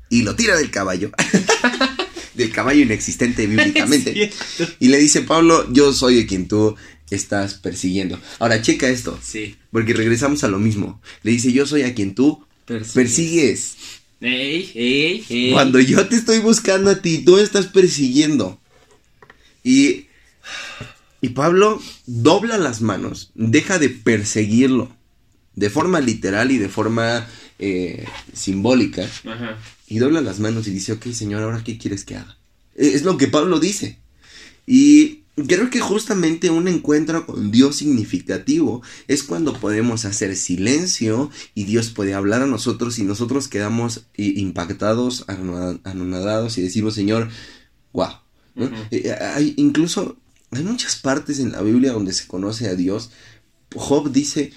y 0.09 0.23
lo 0.23 0.35
tira 0.37 0.57
del 0.57 0.71
caballo. 0.71 1.11
del 2.37 2.51
caballo 2.53 2.83
inexistente 2.83 3.47
bíblicamente. 3.49 4.31
Y 4.81 4.89
le 4.89 4.99
dice, 4.99 5.23
Pablo, 5.23 5.73
yo 5.73 5.93
soy 5.93 6.21
a 6.21 6.27
quien 6.27 6.49
tú 6.49 6.77
estás 7.11 7.55
persiguiendo. 7.55 8.21
Ahora, 8.39 8.61
checa 8.63 8.89
esto, 8.89 9.19
Sí. 9.23 9.57
porque 9.71 9.93
regresamos 9.95 10.45
a 10.45 10.49
lo 10.49 10.59
mismo. 10.59 11.01
Le 11.23 11.33
dice, 11.33 11.53
yo 11.53 11.67
soy 11.67 11.83
a 11.83 11.95
quien 11.95 12.15
tú 12.15 12.45
persigues. 12.67 13.77
Ey, 14.21 14.71
ey, 14.75 15.25
ey. 15.29 15.53
Cuando 15.53 15.79
yo 15.79 16.07
te 16.09 16.17
estoy 16.17 16.39
buscando 16.41 16.91
a 16.91 17.01
ti, 17.03 17.19
tú 17.19 17.39
estás 17.39 17.67
persiguiendo. 17.67 18.59
Y, 19.63 20.07
y 21.21 21.31
Pablo 21.31 21.81
dobla 22.07 22.57
las 22.59 22.81
manos, 22.81 23.31
deja 23.35 23.79
de 23.79 23.89
perseguirlo, 23.91 24.95
de 25.55 25.71
forma 25.71 26.01
literal 26.01 26.51
y 26.51 26.59
de 26.59 26.69
forma 26.69 27.27
eh, 27.59 28.05
simbólica. 28.33 29.03
Ajá. 29.25 29.59
Y 29.89 29.99
dobla 29.99 30.21
las 30.21 30.41
manos 30.41 30.67
y 30.67 30.71
dice, 30.71 30.93
ok, 30.93 31.07
Señor, 31.13 31.43
¿ahora 31.43 31.63
qué 31.65 31.79
quieres 31.79 32.05
que 32.05 32.17
haga? 32.17 32.37
Eh, 32.75 32.93
Es 32.95 33.03
lo 33.03 33.17
que 33.17 33.29
Pablo 33.29 33.61
dice. 33.61 33.99
Y 34.67 35.23
creo 35.47 35.71
que 35.71 35.81
justamente 35.81 36.51
un 36.51 36.67
encuentro 36.67 37.27
con 37.27 37.51
Dios 37.51 37.77
significativo 37.77 38.83
es 39.07 39.23
cuando 39.23 39.53
podemos 39.53 40.05
hacer 40.05 40.35
silencio 40.37 41.31
y 41.55 41.65
Dios 41.65 41.91
puede 41.91 42.15
hablar 42.15 42.43
a 42.43 42.47
nosotros 42.47 42.99
y 42.99 43.05
nosotros 43.05 43.49
quedamos 43.49 44.07
impactados, 44.17 45.25
anonadados 45.29 46.59
y 46.59 46.63
decimos, 46.63 46.95
Señor, 46.95 47.29
wow. 47.93 48.11
Eh, 48.91 49.15
hay, 49.21 49.53
incluso 49.59 50.17
hay 50.51 50.63
muchas 50.63 50.97
partes 50.97 51.39
en 51.39 51.53
la 51.53 51.61
Biblia 51.61 51.93
donde 51.93 52.15
se 52.15 52.27
conoce 52.27 52.69
a 52.69 52.75
Dios. 52.75 53.11
Job 53.75 54.11
dice, 54.11 54.53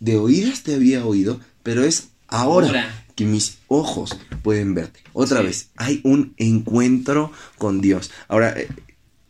de 0.00 0.16
oídas 0.16 0.62
te 0.62 0.74
había 0.74 1.04
oído, 1.04 1.38
pero 1.62 1.84
es 1.84 2.08
ahora, 2.28 3.03
que 3.14 3.24
mis 3.24 3.58
ojos 3.68 4.18
pueden 4.42 4.74
verte. 4.74 5.00
Otra 5.12 5.42
vez, 5.42 5.70
hay 5.76 6.00
un 6.04 6.34
encuentro 6.36 7.32
con 7.58 7.80
Dios. 7.80 8.10
Ahora, 8.28 8.58
eh, 8.58 8.68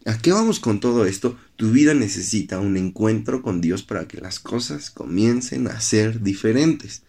¿A 0.07 0.19
qué 0.19 0.33
vamos 0.33 0.61
con 0.61 0.81
todo 0.81 1.07
esto? 1.07 1.39
Tu 1.57 1.71
vida 1.71 1.95
necesita 1.95 2.61
un 2.61 2.77
encuentro 2.77 3.41
con 3.41 3.63
Dios 3.63 3.83
para 3.83 4.07
que 4.07 4.21
las 4.21 4.39
cosas 4.39 4.91
comiencen 4.91 5.67
a 5.67 5.81
ser 5.81 6.23
diferentes. 6.23 7.03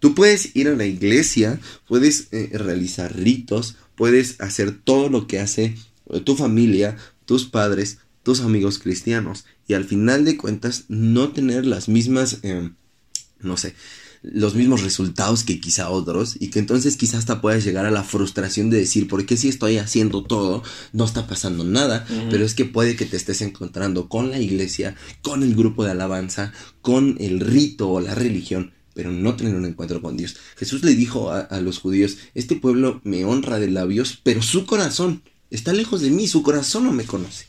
Tú 0.00 0.14
puedes 0.14 0.54
ir 0.54 0.68
a 0.68 0.76
la 0.76 0.84
iglesia, 0.84 1.58
puedes 1.88 2.28
eh, 2.32 2.50
realizar 2.52 3.16
ritos, 3.16 3.76
puedes 3.94 4.38
hacer 4.42 4.76
todo 4.76 5.08
lo 5.08 5.26
que 5.26 5.40
hace 5.40 5.76
eh, 6.10 6.20
tu 6.20 6.36
familia, 6.36 6.98
tus 7.24 7.46
padres, 7.46 7.98
tus 8.22 8.40
amigos 8.40 8.78
cristianos 8.78 9.46
y 9.66 9.72
al 9.72 9.84
final 9.84 10.26
de 10.26 10.36
cuentas 10.36 10.84
no 10.88 11.32
tener 11.32 11.64
las 11.64 11.88
mismas, 11.88 12.40
em, 12.42 12.74
no 13.40 13.56
sé, 13.56 13.74
los 14.32 14.54
mismos 14.54 14.82
resultados 14.82 15.44
que 15.44 15.60
quizá 15.60 15.88
otros 15.90 16.36
y 16.40 16.48
que 16.48 16.58
entonces 16.58 16.96
quizás 16.96 17.20
hasta 17.20 17.40
puedas 17.40 17.64
llegar 17.64 17.86
a 17.86 17.90
la 17.90 18.02
frustración 18.02 18.70
de 18.70 18.78
decir, 18.78 19.06
¿por 19.08 19.24
qué 19.24 19.36
si 19.36 19.48
estoy 19.48 19.78
haciendo 19.78 20.24
todo 20.24 20.62
no 20.92 21.04
está 21.04 21.26
pasando 21.26 21.64
nada? 21.64 22.06
Pero 22.30 22.44
es 22.44 22.54
que 22.54 22.64
puede 22.64 22.96
que 22.96 23.06
te 23.06 23.16
estés 23.16 23.40
encontrando 23.40 24.08
con 24.08 24.30
la 24.30 24.40
iglesia, 24.40 24.96
con 25.22 25.42
el 25.42 25.54
grupo 25.54 25.84
de 25.84 25.92
alabanza, 25.92 26.52
con 26.82 27.16
el 27.20 27.40
rito 27.40 27.88
o 27.88 28.00
la 28.00 28.14
religión, 28.14 28.72
pero 28.94 29.12
no 29.12 29.36
tener 29.36 29.54
un 29.54 29.64
encuentro 29.64 30.02
con 30.02 30.16
Dios. 30.16 30.36
Jesús 30.56 30.82
le 30.82 30.94
dijo 30.94 31.30
a, 31.30 31.60
los 31.60 31.78
judíos, 31.78 32.18
este 32.34 32.56
pueblo 32.56 33.00
me 33.04 33.24
honra 33.24 33.58
de 33.58 33.70
labios, 33.70 34.18
pero 34.22 34.42
su 34.42 34.66
corazón 34.66 35.22
está 35.50 35.72
lejos 35.72 36.00
de 36.00 36.10
mí, 36.10 36.26
su 36.26 36.42
corazón 36.42 36.84
no 36.84 36.92
me 36.92 37.04
conoce. 37.04 37.46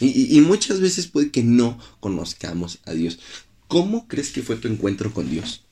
y, 0.00 0.36
y 0.36 0.40
muchas 0.40 0.80
veces 0.80 1.06
puede 1.06 1.30
que 1.30 1.44
no 1.44 1.78
conozcamos 2.00 2.80
a 2.84 2.92
Dios. 2.94 3.20
¿Cómo 3.68 4.08
crees 4.08 4.30
que 4.30 4.42
fue 4.42 4.56
tu 4.56 4.66
encuentro 4.66 5.12
con 5.12 5.30
Dios? 5.30 5.64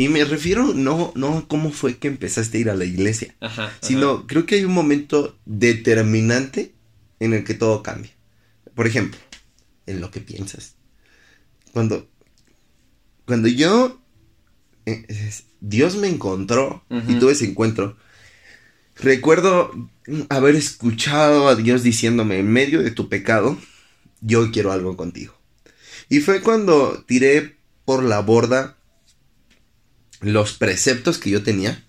Y 0.00 0.08
me 0.08 0.24
refiero 0.24 0.72
no, 0.72 1.12
no 1.14 1.36
a 1.36 1.46
cómo 1.46 1.70
fue 1.72 1.98
que 1.98 2.08
empezaste 2.08 2.56
a 2.56 2.60
ir 2.62 2.70
a 2.70 2.74
la 2.74 2.86
iglesia, 2.86 3.34
sino 3.82 4.26
creo 4.26 4.46
que 4.46 4.54
hay 4.54 4.64
un 4.64 4.72
momento 4.72 5.38
determinante 5.44 6.72
en 7.18 7.34
el 7.34 7.44
que 7.44 7.52
todo 7.52 7.82
cambia. 7.82 8.10
Por 8.74 8.86
ejemplo, 8.86 9.20
en 9.84 10.00
lo 10.00 10.10
que 10.10 10.20
piensas. 10.20 10.76
Cuando, 11.74 12.08
cuando 13.26 13.48
yo, 13.48 14.00
eh, 14.86 15.04
Dios 15.60 15.96
me 15.96 16.08
encontró 16.08 16.82
y 16.88 17.18
tuve 17.18 17.32
ese 17.32 17.44
encuentro, 17.44 17.98
recuerdo 18.96 19.90
haber 20.30 20.56
escuchado 20.56 21.46
a 21.46 21.56
Dios 21.56 21.82
diciéndome, 21.82 22.38
en 22.38 22.50
medio 22.50 22.82
de 22.82 22.90
tu 22.90 23.10
pecado, 23.10 23.58
yo 24.22 24.50
quiero 24.50 24.72
algo 24.72 24.96
contigo. 24.96 25.34
Y 26.08 26.20
fue 26.20 26.40
cuando 26.40 27.04
tiré 27.06 27.58
por 27.84 28.02
la 28.02 28.20
borda 28.20 28.78
los 30.20 30.52
preceptos 30.52 31.18
que 31.18 31.30
yo 31.30 31.42
tenía. 31.42 31.82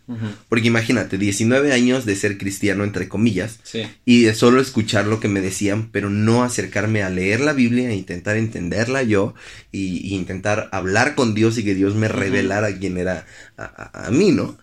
Porque 0.49 0.67
imagínate, 0.67 1.17
19 1.17 1.71
años 1.71 2.05
de 2.05 2.17
ser 2.17 2.37
cristiano, 2.37 2.83
entre 2.83 3.07
comillas, 3.07 3.59
y 4.03 4.23
de 4.23 4.35
solo 4.35 4.61
escuchar 4.61 5.07
lo 5.07 5.21
que 5.21 5.29
me 5.29 5.39
decían, 5.39 5.89
pero 5.91 6.09
no 6.09 6.43
acercarme 6.43 7.01
a 7.01 7.09
leer 7.09 7.39
la 7.39 7.53
Biblia 7.53 7.89
e 7.89 7.95
intentar 7.95 8.35
entenderla 8.35 9.03
yo, 9.03 9.33
y, 9.71 10.13
intentar 10.13 10.67
hablar 10.73 11.15
con 11.15 11.33
Dios 11.33 11.57
y 11.57 11.63
que 11.63 11.75
Dios 11.75 11.95
me 11.95 12.09
revelara 12.09 12.77
quién 12.77 12.97
era 12.97 13.25
a, 13.57 14.09
mí, 14.11 14.31
¿no? 14.31 14.57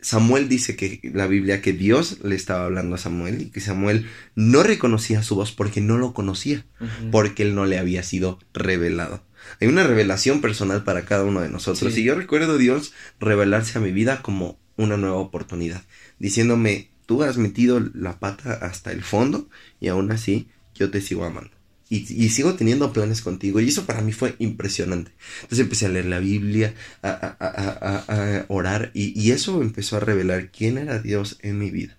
Samuel 0.00 0.48
dice 0.48 0.76
que 0.76 1.00
la 1.12 1.26
Biblia 1.26 1.60
que 1.60 1.72
Dios 1.72 2.20
le 2.22 2.36
estaba 2.36 2.64
hablando 2.64 2.94
a 2.94 2.98
Samuel 2.98 3.42
y 3.42 3.46
que 3.46 3.60
Samuel 3.60 4.06
no 4.36 4.62
reconocía 4.62 5.22
su 5.22 5.34
voz 5.34 5.52
porque 5.52 5.80
no 5.80 5.98
lo 5.98 6.14
conocía, 6.14 6.64
porque 7.10 7.42
él 7.42 7.54
no 7.54 7.66
le 7.66 7.78
había 7.78 8.02
sido 8.02 8.38
revelado. 8.54 9.22
Hay 9.60 9.68
una 9.68 9.86
revelación 9.86 10.40
personal 10.40 10.84
para 10.84 11.04
cada 11.04 11.24
uno 11.24 11.40
de 11.40 11.48
nosotros. 11.48 11.96
Y 11.96 12.04
yo 12.04 12.14
recuerdo 12.14 12.54
a 12.54 12.58
Dios 12.58 12.92
revelarse 13.20 13.78
a 13.78 13.80
mi 13.80 13.92
vida 13.92 14.22
como 14.22 14.58
una 14.76 14.96
nueva 14.96 15.16
oportunidad, 15.16 15.82
diciéndome, 16.18 16.90
tú 17.06 17.22
has 17.22 17.36
metido 17.36 17.80
la 17.94 18.18
pata 18.20 18.52
hasta 18.52 18.92
el 18.92 19.02
fondo 19.02 19.48
y 19.80 19.88
aún 19.88 20.12
así 20.12 20.48
yo 20.74 20.90
te 20.90 21.00
sigo 21.00 21.24
amando. 21.24 21.50
Y, 21.90 22.28
sigo 22.28 22.52
teniendo 22.54 22.92
planes 22.92 23.22
contigo. 23.22 23.60
Y 23.60 23.68
eso 23.68 23.86
para 23.86 24.02
mí 24.02 24.12
fue 24.12 24.36
impresionante. 24.38 25.10
Entonces 25.36 25.60
empecé 25.60 25.86
a 25.86 25.88
leer 25.88 26.04
la 26.04 26.18
Biblia, 26.18 26.74
a, 27.02 28.44
orar, 28.48 28.90
y, 28.92 29.18
y, 29.18 29.30
eso 29.30 29.62
empezó 29.62 29.96
a 29.96 30.00
revelar 30.00 30.50
quién 30.50 30.76
era 30.76 30.98
Dios 30.98 31.38
en 31.40 31.58
mi 31.58 31.70
vida. 31.70 31.96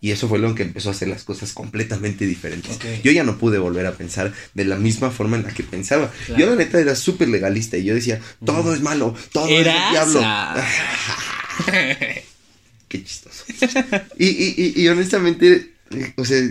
Y 0.00 0.12
eso 0.12 0.28
fue 0.28 0.38
lo 0.38 0.54
que 0.54 0.62
empezó 0.62 0.90
a 0.90 0.92
hacer 0.92 1.08
las 1.08 1.24
cosas 1.24 1.52
completamente 1.52 2.24
diferentes. 2.24 2.78
Yo 3.02 3.10
ya 3.10 3.24
no 3.24 3.36
pude 3.36 3.58
volver 3.58 3.84
a 3.86 3.92
pensar 3.92 4.32
de 4.54 4.64
la 4.64 4.76
misma 4.76 5.10
forma 5.10 5.36
en 5.36 5.42
la 5.42 5.52
que 5.52 5.64
pensaba. 5.64 6.12
Yo 6.36 6.46
la 6.46 6.54
neta 6.54 6.78
era 6.78 6.94
súper 6.94 7.28
legalista 7.28 7.76
y 7.76 7.84
yo 7.84 7.94
decía, 7.94 8.20
todo 8.44 8.72
es 8.72 8.80
malo, 8.80 9.14
todo 9.32 9.48
es 9.48 9.66
el 9.66 9.72
diablo. 9.92 10.22
Qué 12.88 13.04
chistoso. 13.04 13.44
y, 14.16 14.26
y, 14.26 14.72
y, 14.76 14.88
honestamente, 14.88 15.74
o 16.16 16.24
sea, 16.24 16.42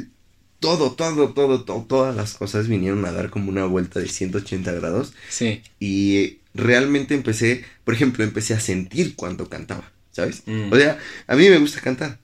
todo, 0.59 0.91
todo, 0.91 1.33
todo, 1.33 1.63
todo, 1.63 1.85
todas 1.87 2.15
las 2.15 2.33
cosas 2.33 2.67
vinieron 2.67 3.05
a 3.05 3.11
dar 3.11 3.29
como 3.29 3.49
una 3.49 3.65
vuelta 3.65 3.99
de 3.99 4.09
180 4.09 4.71
grados. 4.73 5.13
Sí. 5.29 5.61
Y 5.79 6.39
realmente 6.53 7.15
empecé, 7.15 7.63
por 7.85 7.93
ejemplo, 7.93 8.23
empecé 8.23 8.53
a 8.53 8.59
sentir 8.59 9.15
cuando 9.15 9.49
cantaba, 9.49 9.91
¿sabes? 10.11 10.43
Mm. 10.45 10.71
O 10.71 10.75
sea, 10.75 10.99
a 11.27 11.35
mí 11.35 11.49
me 11.49 11.57
gusta 11.57 11.79
cantar 11.79 12.19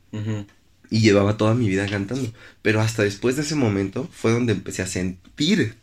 y 0.94 1.00
llevaba 1.00 1.38
toda 1.38 1.56
mi 1.56 1.68
vida 1.68 1.88
cantando. 1.88 2.32
Pero 2.62 2.80
hasta 2.80 3.02
después 3.02 3.36
de 3.36 3.42
ese 3.42 3.56
momento 3.56 4.08
fue 4.12 4.32
donde 4.32 4.54
empecé 4.54 4.84
a 4.84 4.88
sentir 4.88 5.76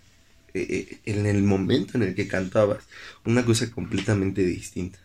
eh, 0.55 0.61
eh, 0.71 0.99
en 1.05 1.27
el 1.27 1.43
momento 1.43 1.97
en 1.97 2.05
el 2.05 2.15
que 2.15 2.29
cantabas 2.29 2.85
una 3.25 3.45
cosa 3.45 3.69
completamente 3.73 4.45
distinta. 4.45 5.01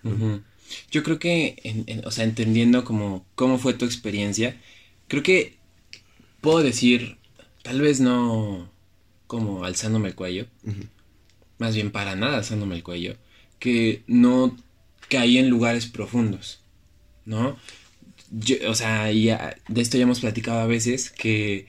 Yo 0.91 1.01
creo 1.01 1.17
que, 1.17 2.03
o 2.05 2.11
sea, 2.11 2.23
entendiendo 2.23 2.85
como 2.85 3.25
cómo 3.33 3.57
fue 3.57 3.73
tu 3.73 3.85
experiencia, 3.85 4.55
creo 5.07 5.23
que 5.23 5.55
puedo 6.39 6.61
decir, 6.61 7.17
tal 7.63 7.81
vez 7.81 7.99
no 7.99 8.69
como 9.25 9.65
alzándome 9.65 10.09
el 10.09 10.15
cuello, 10.15 10.45
más 11.57 11.73
bien 11.73 11.89
para 11.89 12.15
nada 12.15 12.37
alzándome 12.37 12.75
el 12.75 12.83
cuello, 12.83 13.15
que 13.57 14.03
no 14.05 14.55
caí 15.09 15.39
en 15.39 15.49
lugares 15.49 15.87
profundos, 15.87 16.61
¿no? 17.25 17.57
O 18.67 18.75
sea, 18.75 19.11
ya, 19.11 19.55
de 19.67 19.81
esto 19.81 19.97
ya 19.97 20.03
hemos 20.03 20.19
platicado 20.19 20.59
a 20.59 20.67
veces, 20.67 21.09
que 21.09 21.67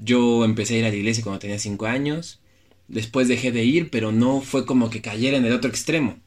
yo 0.00 0.44
empecé 0.44 0.74
a 0.74 0.78
ir 0.78 0.84
a 0.84 0.90
la 0.90 0.96
iglesia 0.96 1.22
cuando 1.22 1.40
tenía 1.40 1.58
5 1.58 1.86
años, 1.86 2.40
después 2.88 3.28
dejé 3.28 3.52
de 3.52 3.64
ir, 3.64 3.90
pero 3.90 4.12
no 4.12 4.40
fue 4.40 4.66
como 4.66 4.90
que 4.90 5.00
cayera 5.00 5.36
en 5.36 5.44
el 5.44 5.52
otro 5.52 5.70
extremo. 5.70 6.18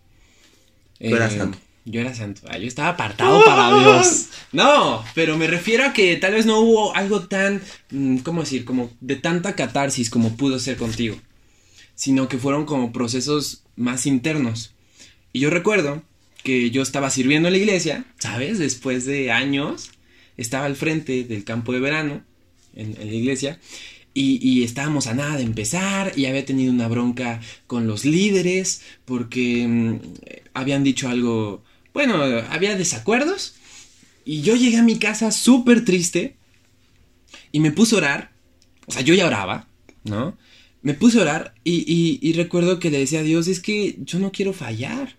Yo 0.99 1.15
era 1.15 1.27
eh, 1.27 1.37
santo. 1.37 1.57
Yo 1.85 2.01
era 2.01 2.13
santo. 2.13 2.41
Ah, 2.49 2.57
yo 2.57 2.67
estaba 2.67 2.89
apartado 2.89 3.43
para 3.45 3.79
Dios. 3.79 4.27
No, 4.51 5.03
pero 5.15 5.37
me 5.37 5.47
refiero 5.47 5.85
a 5.85 5.93
que 5.93 6.17
tal 6.17 6.33
vez 6.33 6.45
no 6.45 6.59
hubo 6.59 6.95
algo 6.95 7.27
tan, 7.27 7.61
mm, 7.91 8.17
¿cómo 8.17 8.41
decir? 8.41 8.65
Como 8.65 8.91
de 8.99 9.15
tanta 9.15 9.55
catarsis 9.55 10.09
como 10.09 10.35
pudo 10.35 10.59
ser 10.59 10.77
contigo. 10.77 11.17
Sino 11.95 12.27
que 12.27 12.37
fueron 12.37 12.65
como 12.65 12.91
procesos 12.91 13.63
más 13.75 14.05
internos. 14.05 14.73
Y 15.33 15.39
yo 15.39 15.49
recuerdo 15.49 16.03
que 16.47 16.71
yo 16.71 16.81
estaba 16.81 17.09
sirviendo 17.09 17.49
en 17.49 17.55
la 17.55 17.59
iglesia, 17.59 18.05
¿sabes? 18.19 18.57
Después 18.57 19.05
de 19.05 19.33
años, 19.33 19.91
estaba 20.37 20.65
al 20.65 20.77
frente 20.77 21.25
del 21.25 21.43
campo 21.43 21.73
de 21.73 21.81
verano 21.81 22.23
en, 22.73 22.93
la 22.93 23.13
iglesia 23.13 23.59
y, 24.13 24.63
estábamos 24.63 25.07
a 25.07 25.13
nada 25.13 25.35
de 25.35 25.43
empezar 25.43 26.13
y 26.15 26.25
había 26.25 26.45
tenido 26.45 26.71
una 26.71 26.87
bronca 26.87 27.41
con 27.67 27.85
los 27.85 28.05
líderes 28.05 28.81
porque 29.03 29.67
mm, 29.67 29.99
habían 30.53 30.85
dicho 30.85 31.09
algo, 31.09 31.65
bueno, 31.93 32.23
había 32.49 32.77
desacuerdos 32.77 33.55
y 34.23 34.41
yo 34.41 34.55
llegué 34.55 34.77
a 34.77 34.83
mi 34.83 34.99
casa 34.99 35.33
súper 35.33 35.83
triste 35.83 36.37
y 37.51 37.59
me 37.59 37.71
puse 37.71 37.95
a 37.95 37.97
orar, 37.97 38.31
o 38.85 38.93
sea, 38.93 39.01
yo 39.01 39.13
ya 39.13 39.27
oraba, 39.27 39.67
¿no? 40.05 40.37
Me 40.81 40.93
puse 40.93 41.19
a 41.19 41.23
orar 41.23 41.55
y, 41.65 42.19
y 42.21 42.31
recuerdo 42.31 42.79
que 42.79 42.89
le 42.89 42.99
decía 42.99 43.19
a 43.19 43.23
Dios, 43.23 43.49
es 43.49 43.59
que 43.59 43.97
yo 43.99 44.17
no 44.19 44.31
quiero 44.31 44.53
fallar 44.53 45.17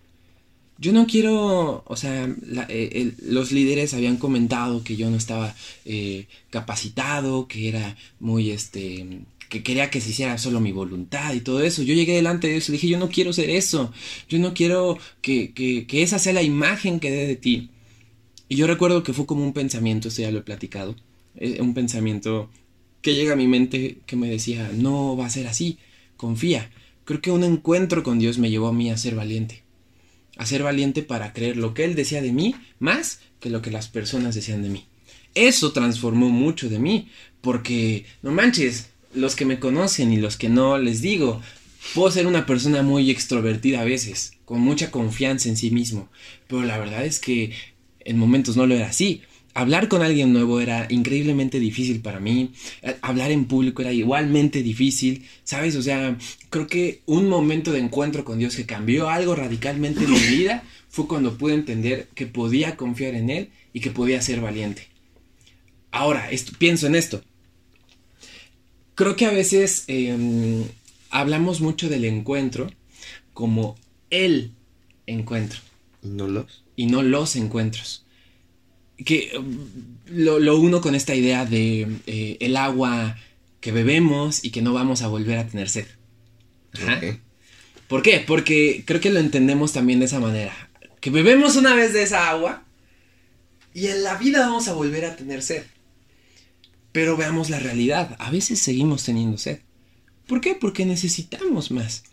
yo 0.79 0.93
no 0.93 1.07
quiero, 1.07 1.83
o 1.85 1.97
sea, 1.97 2.33
eh, 2.69 3.13
los 3.23 3.51
líderes 3.51 3.95
habían 3.95 4.17
comentado 4.17 4.85
que 4.85 4.97
yo 4.97 5.11
no 5.11 5.17
estaba 5.17 5.55
eh, 5.85 6.27
capacitado, 6.51 7.49
que 7.49 7.69
era 7.69 7.97
muy, 8.21 8.51
este, 8.51 9.25
que 9.49 9.63
quería 9.65 9.91
que 9.91 10.01
se 10.01 10.11
hiciera 10.11 10.39
solo 10.39 10.61
mi 10.61 10.71
voluntad 10.73 11.35
y 11.35 11.41
todo 11.41 11.63
eso. 11.63 11.83
Yo 11.83 11.95
llegué 11.95 12.15
delante 12.15 12.47
de 12.49 12.59
eso 12.59 12.71
y 12.71 12.75
dije, 12.75 12.89
yo 12.89 12.99
no 12.99 13.09
quiero 13.09 13.33
ser 13.33 13.51
eso, 13.51 13.93
yo 14.29 14.39
no 14.39 14.55
quiero 14.55 14.99
que, 15.21 15.53
que, 15.53 15.87
que 15.87 16.03
esa 16.03 16.19
sea 16.21 16.33
la 16.33 16.43
imagen 16.43 17.01
que 17.01 17.11
dé 17.11 17.27
de 17.27 17.37
ti. 17.37 17.71
Y 18.49 18.57
yo 18.57 18.67
recuerdo 18.67 19.03
que 19.03 19.13
fue 19.13 19.27
como 19.27 19.45
un 19.45 19.53
pensamiento, 19.53 20.09
esto 20.09 20.23
ya 20.23 20.31
lo 20.31 20.39
he 20.39 20.43
platicado, 20.43 20.97
eh, 21.37 21.61
un 21.61 21.75
pensamiento 21.75 22.51
que 23.03 23.15
llega 23.15 23.33
a 23.33 23.37
mi 23.37 23.49
mente 23.49 23.99
que 24.07 24.17
me 24.17 24.31
decía, 24.31 24.71
no 24.75 25.17
va 25.17 25.27
a 25.27 25.31
ser 25.31 25.49
así, 25.49 25.79
confía. 26.17 26.71
Creo 27.05 27.21
que 27.21 27.31
un 27.31 27.43
encuentro 27.43 28.03
con 28.03 28.19
Dios 28.19 28.39
me 28.39 28.51
llevó 28.51 28.69
a 28.69 28.73
mí 28.73 28.91
a 28.91 28.97
ser 28.97 29.15
valiente. 29.15 29.65
A 30.39 30.47
valiente 30.63 31.03
para 31.03 31.33
creer 31.35 31.57
lo 31.57 31.75
que 31.75 31.85
Él 31.85 31.95
decía 31.95 32.23
de 32.23 32.33
mí 32.33 32.55
más 32.79 33.21
que 33.41 33.51
lo 33.51 33.61
que 33.61 33.71
las 33.71 33.89
personas 33.89 34.35
decían 34.35 34.63
de 34.63 34.71
mí. 34.71 34.87
Eso 35.35 35.73
transformó 35.73 36.31
mucho 36.31 36.69
de 36.69 36.79
mí, 36.79 37.11
porque, 37.41 38.07
no 38.23 38.33
manches, 38.33 38.89
los 39.15 39.37
que 39.37 39.45
me 39.45 39.59
conocen 39.59 40.13
y 40.13 40.17
los 40.17 40.37
que 40.37 40.49
no, 40.49 40.79
les 40.79 41.01
digo, 41.01 41.43
puedo 41.95 42.11
ser 42.11 42.27
una 42.27 42.47
persona 42.47 42.83
muy 42.83 43.11
extrovertida 43.11 43.81
a 43.81 43.85
veces, 43.85 44.33
con 44.45 44.61
mucha 44.61 44.91
confianza 44.91 45.49
en 45.49 45.57
sí 45.57 45.71
mismo, 45.71 46.09
pero 46.47 46.63
la 46.63 46.79
verdad 46.79 47.05
es 47.05 47.19
que 47.19 47.53
en 48.01 48.19
momentos 48.19 48.57
no 48.57 48.67
lo 48.67 48.75
era 48.75 48.89
así. 48.89 49.23
Hablar 49.59 49.89
con 49.89 50.03
alguien 50.03 50.33
nuevo 50.33 50.61
era 50.61 50.87
increíblemente 50.89 51.59
difícil 51.59 52.01
para 52.01 52.21
mí. 52.21 52.53
Eh, 52.81 52.95
hablar 53.03 53.33
en 53.33 53.47
público 53.47 53.83
era 53.83 53.93
igualmente 53.93 54.63
difícil. 54.63 55.27
¿Sabes? 55.43 55.75
O 55.75 55.83
sea, 55.83 56.17
creo 56.49 56.69
que 56.69 57.01
un 57.07 57.29
momento 57.29 57.73
de 57.73 57.81
encuentro 57.81 58.25
con 58.25 58.39
Dios 58.39 58.55
que 58.55 58.67
cambió 58.67 59.11
algo 59.11 59.35
radicalmente 59.35 60.05
en 60.05 60.13
mi 60.13 60.21
vida 60.21 60.63
fue 60.89 61.09
cuando 61.09 61.37
pude 61.37 61.55
entender 61.55 62.07
que 62.15 62.27
podía 62.27 62.77
confiar 62.77 63.17
en 63.17 63.31
Él 63.31 63.51
y 63.73 63.81
que 63.81 63.91
podía 63.91 64.23
ser 64.23 64.41
valiente. 64.41 64.87
Ahora, 65.91 66.31
pienso 66.61 66.87
en 66.87 66.95
esto. 66.95 67.25
Creo 68.95 69.17
que 69.17 69.27
a 69.27 69.33
veces 69.33 69.83
em, 69.89 70.67
hablamos 71.11 71.61
mucho 71.61 71.89
del 71.89 72.05
encuentro 72.05 72.71
como 73.35 73.75
el 74.11 74.53
encuentro. 75.09 75.59
¿Y 76.05 76.11
no 76.11 76.29
los? 76.29 76.63
Y 76.77 76.87
no 76.87 77.03
los 77.03 77.35
encuentros. 77.35 78.05
Que 79.05 79.31
em, 79.33 79.69
lo, 80.07 80.59
uno 80.59 80.81
con 80.81 80.95
esta 80.95 81.15
idea 81.15 81.45
de 81.45 81.87
eh, 82.07 82.37
el 82.41 82.57
agua 82.57 83.17
que 83.61 83.73
bebemos 83.73 84.45
y 84.45 84.51
que 84.51 84.63
no 84.63 84.73
vamos 84.73 85.03
a 85.03 85.09
volver 85.09 85.39
a 85.39 85.47
tener 85.47 85.69
sed. 85.69 85.87
¿Por 87.89 88.03
qué? 88.03 88.21
Porque 88.21 88.83
creo 88.85 89.01
que 89.01 89.11
lo 89.11 89.19
entendemos 89.19 89.73
también 89.73 89.99
de 89.99 90.07
esa 90.07 90.21
manera. 90.21 90.53
Que 91.01 91.11
bebemos 91.11 91.57
una 91.57 91.75
vez 91.75 91.93
de 91.93 92.03
esa 92.03 92.29
agua 92.29 92.65
y 93.75 93.87
en 93.87 94.03
la 94.03 94.17
vida 94.17 94.41
vamos 94.41 94.69
a 94.69 94.75
volver 94.75 95.05
a 95.05 95.17
tener 95.17 95.43
sed. 95.43 95.63
Pero 96.93 97.17
veamos 97.17 97.51
la 97.51 97.59
realidad, 97.59 98.17
a 98.19 98.31
veces 98.31 98.59
seguimos 98.59 99.05
teniendo 99.05 99.39
sed. 99.39 99.61
¿Por 100.27 100.41
qué? 100.41 100.55
Porque 100.55 100.85
necesitamos 100.85 101.71
más. 101.71 102.05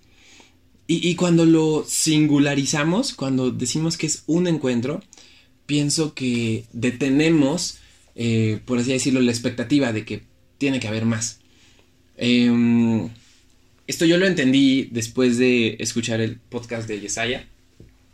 Y, 0.88 1.15
cuando 1.15 1.46
lo 1.46 1.84
singularizamos, 1.88 3.15
cuando 3.15 3.50
decimos 3.50 3.98
que 3.98 4.06
es 4.06 4.22
un 4.27 4.46
encuentro, 4.46 5.01
pienso 5.65 6.13
que 6.13 6.65
detenemos, 6.74 7.79
eh, 8.15 8.60
por 8.65 8.79
así 8.79 8.91
decirlo, 8.91 9.22
la 9.22 9.31
expectativa 9.31 9.91
de 9.93 10.05
que 10.05 10.24
tiene 10.57 10.79
que 10.79 10.88
haber 10.88 11.05
más. 11.05 11.39
Em, 12.17 13.10
esto 13.88 14.05
yo 14.05 14.17
lo 14.17 14.25
entendí 14.25 14.89
después 14.91 15.38
de 15.38 15.77
escuchar 15.79 16.22
el 16.22 16.38
podcast 16.38 16.88
de 16.88 17.00
Yesaya, 17.01 17.48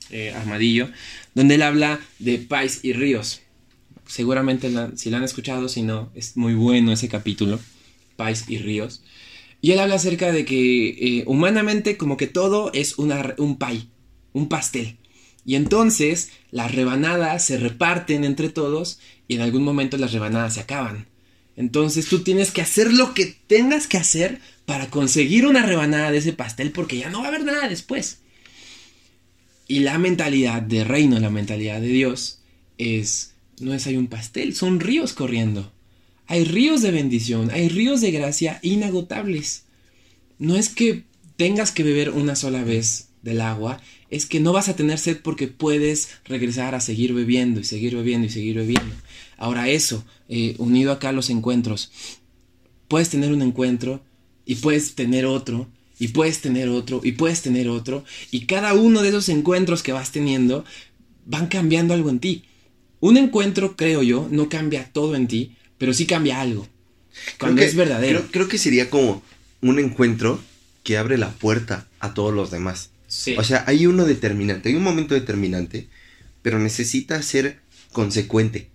eh, 0.09 0.31
Armadillo, 0.31 0.89
donde 1.35 1.55
él 1.55 1.61
habla 1.61 1.99
de 2.19 2.37
pais 2.39 2.79
y 2.83 2.93
ríos 2.93 3.41
seguramente 4.11 4.69
si 4.95 5.09
la 5.09 5.17
han 5.17 5.23
escuchado, 5.23 5.69
si 5.69 5.83
no, 5.83 6.11
es 6.13 6.35
muy 6.35 6.53
bueno 6.53 6.91
ese 6.91 7.07
capítulo, 7.07 7.59
Pais 8.17 8.45
y 8.49 8.57
Ríos. 8.57 9.03
Y 9.61 9.71
él 9.71 9.79
habla 9.79 9.95
acerca 9.95 10.33
de 10.33 10.43
que 10.43 10.89
eh, 10.89 11.23
humanamente 11.27 11.95
como 11.95 12.17
que 12.17 12.27
todo 12.27 12.71
es 12.73 12.97
una, 12.97 13.35
un 13.37 13.57
pay, 13.57 13.89
un 14.33 14.49
pastel. 14.49 14.97
Y 15.45 15.55
entonces 15.55 16.31
las 16.51 16.73
rebanadas 16.73 17.45
se 17.45 17.57
reparten 17.57 18.23
entre 18.23 18.49
todos 18.49 18.99
y 19.27 19.35
en 19.35 19.41
algún 19.41 19.63
momento 19.63 19.97
las 19.97 20.13
rebanadas 20.13 20.55
se 20.55 20.61
acaban. 20.61 21.07
Entonces 21.55 22.07
tú 22.07 22.19
tienes 22.19 22.51
que 22.51 22.61
hacer 22.61 22.93
lo 22.93 23.13
que 23.13 23.35
tengas 23.47 23.87
que 23.87 23.97
hacer 23.97 24.39
para 24.65 24.89
conseguir 24.89 25.45
una 25.45 25.65
rebanada 25.65 26.11
de 26.11 26.19
ese 26.19 26.33
pastel 26.33 26.71
porque 26.71 26.97
ya 26.97 27.09
no 27.09 27.19
va 27.19 27.25
a 27.25 27.27
haber 27.29 27.43
nada 27.43 27.67
después. 27.67 28.19
Y 29.67 29.79
la 29.79 29.97
mentalidad 29.97 30.61
de 30.61 30.83
reino, 30.83 31.19
la 31.19 31.29
mentalidad 31.29 31.81
de 31.81 31.87
Dios 31.87 32.39
es 32.77 33.31
no 33.61 33.73
es 33.73 33.87
hay 33.87 33.95
un 33.95 34.07
pastel, 34.07 34.55
son 34.55 34.79
ríos 34.79 35.13
corriendo. 35.13 35.71
Hay 36.27 36.45
ríos 36.45 36.81
de 36.81 36.91
bendición, 36.91 37.51
hay 37.51 37.69
ríos 37.69 38.01
de 38.01 38.11
gracia 38.11 38.59
inagotables. 38.61 39.63
No 40.39 40.55
es 40.55 40.69
que 40.69 41.03
tengas 41.37 41.71
que 41.71 41.83
beber 41.83 42.09
una 42.09 42.35
sola 42.35 42.63
vez 42.63 43.09
del 43.21 43.41
agua, 43.41 43.81
es 44.11 44.25
que 44.25 44.39
no 44.39 44.53
vas 44.53 44.69
a 44.69 44.75
tener 44.75 44.99
sed 44.99 45.17
porque 45.23 45.47
puedes 45.47 46.09
regresar 46.25 46.75
a 46.75 46.81
seguir 46.81 47.13
bebiendo 47.13 47.59
y 47.59 47.63
seguir 47.63 47.95
bebiendo 47.95 48.27
y 48.27 48.29
seguir 48.29 48.57
bebiendo. 48.57 48.93
Ahora 49.37 49.69
eso, 49.69 50.05
eh, 50.29 50.55
unido 50.59 50.91
acá 50.91 51.09
a 51.09 51.13
los 51.13 51.29
encuentros, 51.29 51.91
puedes 52.87 53.09
tener 53.09 53.31
un 53.31 53.41
encuentro 53.41 54.03
y 54.45 54.55
puedes 54.55 54.93
tener 54.95 55.25
otro 55.25 55.67
y 55.97 56.09
puedes 56.09 56.41
tener 56.41 56.69
otro 56.69 57.01
y 57.03 57.13
puedes 57.13 57.41
tener 57.41 57.69
otro 57.69 58.03
y 58.31 58.45
cada 58.45 58.73
uno 58.73 59.01
de 59.01 59.09
esos 59.09 59.29
encuentros 59.29 59.81
que 59.81 59.93
vas 59.93 60.11
teniendo 60.11 60.65
van 61.25 61.47
cambiando 61.47 61.93
algo 61.93 62.09
en 62.09 62.19
ti. 62.19 62.45
Un 62.99 63.17
encuentro, 63.17 63.75
creo 63.75 64.03
yo, 64.03 64.27
no 64.29 64.47
cambia 64.47 64.91
todo 64.91 65.15
en 65.15 65.27
ti, 65.27 65.55
pero 65.77 65.93
sí 65.93 66.05
cambia 66.05 66.39
algo. 66.39 66.67
Cuando 67.39 67.61
es 67.61 67.75
verdadero. 67.75 68.23
Creo, 68.31 68.47
que 68.47 68.57
sería 68.57 68.89
como 68.89 69.23
un 69.61 69.79
encuentro 69.79 70.39
que 70.83 70.97
abre 70.97 71.17
la 71.17 71.31
puerta 71.31 71.87
a 71.99 72.13
todos 72.13 72.33
los 72.33 72.51
demás. 72.51 72.90
Sí. 73.11 73.35
O 73.37 73.43
sea, 73.43 73.65
hay 73.67 73.87
uno 73.87 74.05
determinante, 74.05 74.69
hay 74.69 74.75
un 74.75 74.83
momento 74.83 75.13
determinante, 75.13 75.89
pero 76.41 76.59
necesita 76.59 77.21
ser 77.21 77.59
consecuente. 77.91 78.69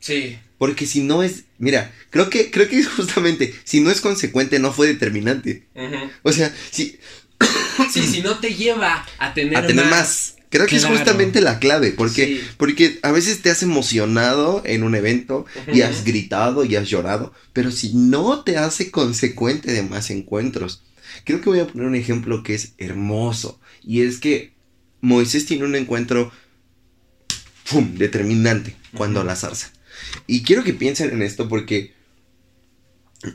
Sí. 0.00 0.38
Porque 0.58 0.86
si 0.86 1.00
no 1.00 1.22
es, 1.22 1.44
mira, 1.56 1.90
creo 2.10 2.28
que, 2.28 2.50
creo 2.50 2.68
que 2.68 2.84
justamente, 2.96 3.54
si 3.64 3.80
no 3.80 3.90
es 3.90 4.02
consecuente, 4.02 4.58
no 4.58 4.70
fue 4.70 4.86
determinante. 4.86 5.66
O 6.22 6.30
sea, 6.30 6.54
si... 6.70 6.98
sí, 7.90 8.02
si 8.02 8.20
no 8.20 8.38
te 8.38 8.54
lleva 8.54 9.06
a 9.18 9.32
tener, 9.32 9.56
a 9.56 9.66
tener 9.66 9.86
más 9.86 10.34
Creo 10.54 10.68
que 10.68 10.76
es 10.76 10.84
justamente 10.84 11.40
la 11.40 11.58
clave, 11.58 11.90
porque, 11.90 12.40
porque 12.58 13.00
a 13.02 13.10
veces 13.10 13.42
te 13.42 13.50
has 13.50 13.64
emocionado 13.64 14.62
en 14.64 14.84
un 14.84 14.94
evento 14.94 15.46
y 15.72 15.80
has 15.80 16.04
gritado 16.04 16.64
y 16.64 16.76
has 16.76 16.88
llorado, 16.88 17.32
pero 17.52 17.72
si 17.72 17.92
no 17.94 18.44
te 18.44 18.56
hace 18.56 18.92
consecuente 18.92 19.72
de 19.72 19.82
más 19.82 20.10
encuentros. 20.10 20.84
Creo 21.24 21.40
que 21.40 21.50
voy 21.50 21.60
a 21.60 21.66
poner 21.66 21.86
un 21.86 21.94
ejemplo 21.94 22.42
que 22.42 22.54
es 22.54 22.74
hermoso, 22.78 23.60
y 23.82 24.02
es 24.02 24.18
que 24.18 24.52
Moisés 25.00 25.46
tiene 25.46 25.64
un 25.64 25.76
encuentro 25.76 26.32
determinante 27.94 28.74
cuando 28.96 29.24
la 29.24 29.36
zarza. 29.36 29.72
Y 30.26 30.42
quiero 30.42 30.64
que 30.64 30.74
piensen 30.74 31.10
en 31.10 31.22
esto 31.22 31.48
porque 31.48 31.92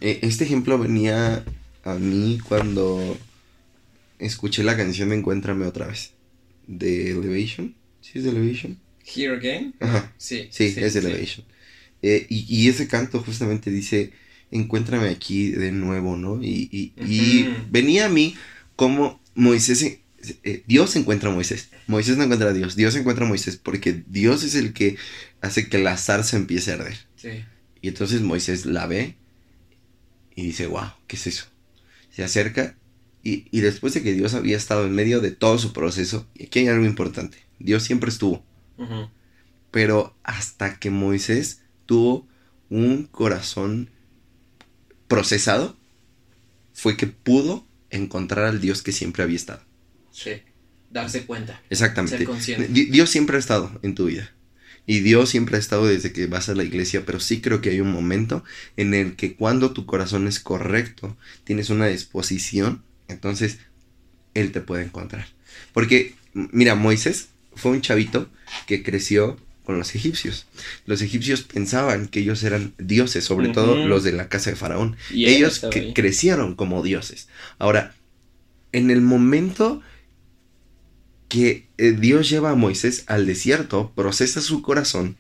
eh, 0.02 0.20
este 0.22 0.44
ejemplo 0.44 0.78
venía 0.78 1.44
a 1.84 1.94
mí 1.96 2.40
cuando 2.48 3.18
escuché 4.20 4.64
la 4.64 4.78
canción 4.78 5.10
de 5.10 5.16
Encuéntrame 5.16 5.66
otra 5.66 5.88
vez 5.88 6.12
de 6.68 7.12
Elevation. 7.12 7.76
¿Sí 8.02 8.20
es 8.20 8.24
de 8.24 8.30
Elevation? 8.32 8.80
Here 9.06 9.36
Again. 9.36 9.74
Ajá. 9.80 10.14
Sí. 10.18 10.48
Sí, 10.52 10.74
es 10.78 10.94
de 10.94 11.00
Elevation. 11.00 11.46
Eh, 12.02 12.28
y, 12.30 12.70
ese 12.70 12.88
canto 12.88 13.22
justamente 13.22 13.72
dice, 13.72 14.14
encuéntrame 14.52 15.10
aquí 15.10 15.50
de 15.50 15.72
nuevo, 15.72 16.18
¿no? 16.18 16.40
Y, 16.42 16.94
venía 17.70 18.06
a 18.06 18.10
mí 18.10 18.36
como 18.76 19.22
Moisés, 19.36 19.84
eh, 20.44 20.64
Dios 20.68 20.96
encuentra 20.96 21.30
a 21.30 21.34
Moisés. 21.34 21.70
Moisés 21.88 22.18
no 22.18 22.24
encuentra 22.24 22.50
a 22.50 22.54
Dios, 22.54 22.76
Dios 22.76 22.96
encuentra 22.96 23.26
a 23.26 23.28
Moisés 23.28 23.58
porque 23.58 24.04
Dios 24.08 24.44
es 24.44 24.56
el 24.56 24.74
que 24.74 24.98
hace 25.42 25.70
que 25.70 25.80
la 25.80 25.98
zarza 25.98 26.38
empiece 26.38 26.72
a 26.72 26.76
arder. 26.76 26.98
Sí. 27.16 27.30
Y 27.82 27.88
entonces 27.88 28.22
Moisés 28.22 28.66
la 28.66 28.88
ve 28.88 29.16
y 30.36 30.44
dice, 30.44 30.68
wow, 30.68 30.92
¿qué 31.08 31.16
es 31.16 31.28
eso? 31.28 31.46
Se 32.12 32.24
acerca 32.24 32.76
y, 33.22 33.60
después 33.60 33.94
de 33.94 34.02
que 34.02 34.14
Dios 34.14 34.34
había 34.34 34.58
estado 34.58 34.86
en 34.86 34.94
medio 34.94 35.20
de 35.20 35.32
todo 35.32 35.58
su 35.58 35.74
proceso, 35.74 36.26
y 36.36 36.46
aquí 36.46 36.60
hay 36.60 36.68
algo 36.68 36.86
importante, 36.86 37.38
Dios 37.60 37.84
siempre 37.84 38.10
estuvo. 38.10 38.44
Pero 39.72 40.16
hasta 40.24 40.80
que 40.80 40.90
Moisés 40.90 41.62
tuvo 41.86 42.28
un 42.70 43.06
corazón 43.06 43.90
procesado, 45.10 45.76
fue 46.74 46.96
que 46.96 47.08
pudo 47.08 47.68
encontrar 47.90 48.46
al 48.46 48.62
Dios 48.62 48.82
que 48.82 48.94
siempre 48.94 49.24
había 49.24 49.36
estado. 49.36 49.62
Sí, 50.12 50.42
darse 50.90 51.26
cuenta. 51.26 51.62
Exactamente. 51.70 52.26
Dios 52.70 53.10
siempre 53.10 53.36
ha 53.36 53.40
estado 53.40 53.78
en 53.84 53.96
tu 53.96 54.06
vida. 54.06 54.32
Y 54.86 55.02
Dios 55.02 55.30
siempre 55.30 55.58
ha 55.58 55.60
estado 55.60 55.86
desde 55.86 56.14
que 56.14 56.28
vas 56.28 56.48
a 56.48 56.56
la 56.56 56.64
iglesia, 56.64 57.04
pero 57.06 57.20
sí 57.20 57.42
creo 57.42 57.60
que 57.60 57.72
hay 57.72 57.82
un 57.82 57.92
momento 57.92 58.46
en 58.78 58.94
el 58.94 59.18
que 59.18 59.36
cuando 59.36 59.74
tu 59.74 59.86
corazón 59.86 60.28
es 60.28 60.40
correcto, 60.40 61.18
tienes 61.44 61.70
una 61.70 61.88
disposición 61.88 62.84
entonces, 63.10 63.58
Él 64.34 64.54
te 64.54 64.62
puede 64.62 64.86
encontrar. 64.86 65.28
Porque, 65.74 66.16
mira, 66.34 66.76
Moisés 66.76 67.30
fue 67.56 67.72
un 67.72 67.82
chavito 67.82 68.30
que 68.68 68.84
creció 68.84 69.38
con 69.70 69.78
los 69.78 69.94
egipcios. 69.94 70.48
Los 70.88 71.04
egipcios 71.04 71.44
pensaban 71.44 72.08
que 72.08 72.22
ellos 72.22 72.42
eran 72.42 72.74
dioses, 72.80 73.24
sobre 73.24 73.50
todo 73.50 73.76
los 73.86 74.04
de 74.04 74.12
la 74.12 74.28
casa 74.28 74.50
de 74.50 74.56
Faraón. 74.56 74.98
Y 75.12 75.28
ellos 75.28 75.62
crecieron 75.94 76.56
como 76.56 76.82
dioses. 76.82 77.28
Ahora, 77.60 77.94
en 78.72 78.90
el 78.90 79.02
momento 79.02 79.84
que 81.28 81.68
eh, 81.78 81.92
Dios 81.92 82.32
lleva 82.32 82.50
a 82.50 82.56
Moisés 82.56 83.04
al 83.06 83.28
desierto, 83.28 83.92
procesa 83.96 84.42
su 84.42 84.64
corazón 84.64 85.18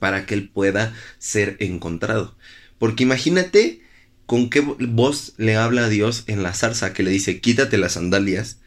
para 0.00 0.26
que 0.26 0.34
él 0.34 0.48
pueda 0.48 0.92
ser 1.20 1.56
encontrado. 1.60 2.36
Porque 2.78 3.04
imagínate 3.04 3.82
con 4.26 4.50
qué 4.50 4.62
voz 4.62 5.34
le 5.36 5.54
habla 5.54 5.84
a 5.84 5.88
Dios 5.88 6.24
en 6.26 6.42
la 6.42 6.54
zarza 6.54 6.92
que 6.92 7.04
le 7.04 7.12
dice, 7.12 7.40
quítate 7.40 7.78
las 7.78 7.92
sandalias. 7.92 8.58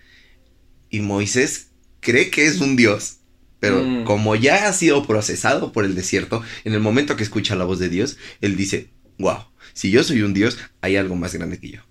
Y 0.89 1.01
Moisés 1.01 1.67
cree 1.99 2.29
que 2.29 2.45
es 2.45 2.62
un 2.62 2.77
Dios, 2.77 3.17
pero 3.60 3.84
Mm. 3.84 4.04
como 4.06 4.36
ya 4.36 4.67
ha 4.67 4.74
sido 4.74 5.06
procesado 5.06 5.72
por 5.72 5.86
el 5.86 5.95
desierto, 5.95 6.41
en 6.63 6.74
el 6.74 6.80
momento 6.80 7.15
que 7.15 7.24
escucha 7.24 7.56
la 7.56 7.65
voz 7.65 7.80
de 7.80 7.89
Dios, 7.89 8.17
él 8.41 8.56
dice, 8.56 8.89
wow, 9.17 9.39
si 9.74 9.91
yo 9.91 10.04
soy 10.04 10.22
un 10.22 10.34
Dios, 10.34 10.58
hay 10.82 10.95
algo 10.95 11.15
más 11.15 11.34
grande 11.36 11.60
que 11.60 11.72
yo. 11.72 11.82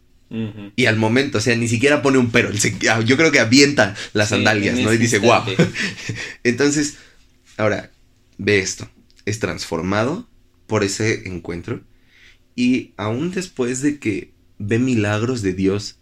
Y 0.76 0.84
al 0.84 0.96
momento, 0.98 1.38
o 1.38 1.40
sea, 1.40 1.56
ni 1.56 1.68
siquiera 1.68 2.02
pone 2.02 2.18
un 2.18 2.30
pero, 2.30 2.54
se- 2.54 2.76
ah, 2.90 3.00
yo 3.00 3.16
creo 3.16 3.32
que 3.32 3.40
avienta 3.40 3.94
las 4.12 4.28
Sí, 4.28 4.34
sandalias, 4.34 4.78
¿no? 4.78 4.92
Y 4.92 4.98
dice, 4.98 5.20
wow. 5.20 5.38
instante. 5.48 5.72
Entonces, 6.44 6.98
ahora, 7.56 7.90
ve 8.36 8.58
esto, 8.58 8.90
es 9.24 9.38
transformado 9.38 10.28
por 10.66 10.84
ese 10.84 11.26
encuentro 11.28 11.80
y 12.54 12.92
aún 12.98 13.30
después 13.30 13.80
de 13.80 13.98
que 13.98 14.34
ve 14.58 14.78
milagros 14.78 15.40
de 15.40 15.54
Dios 15.54 15.98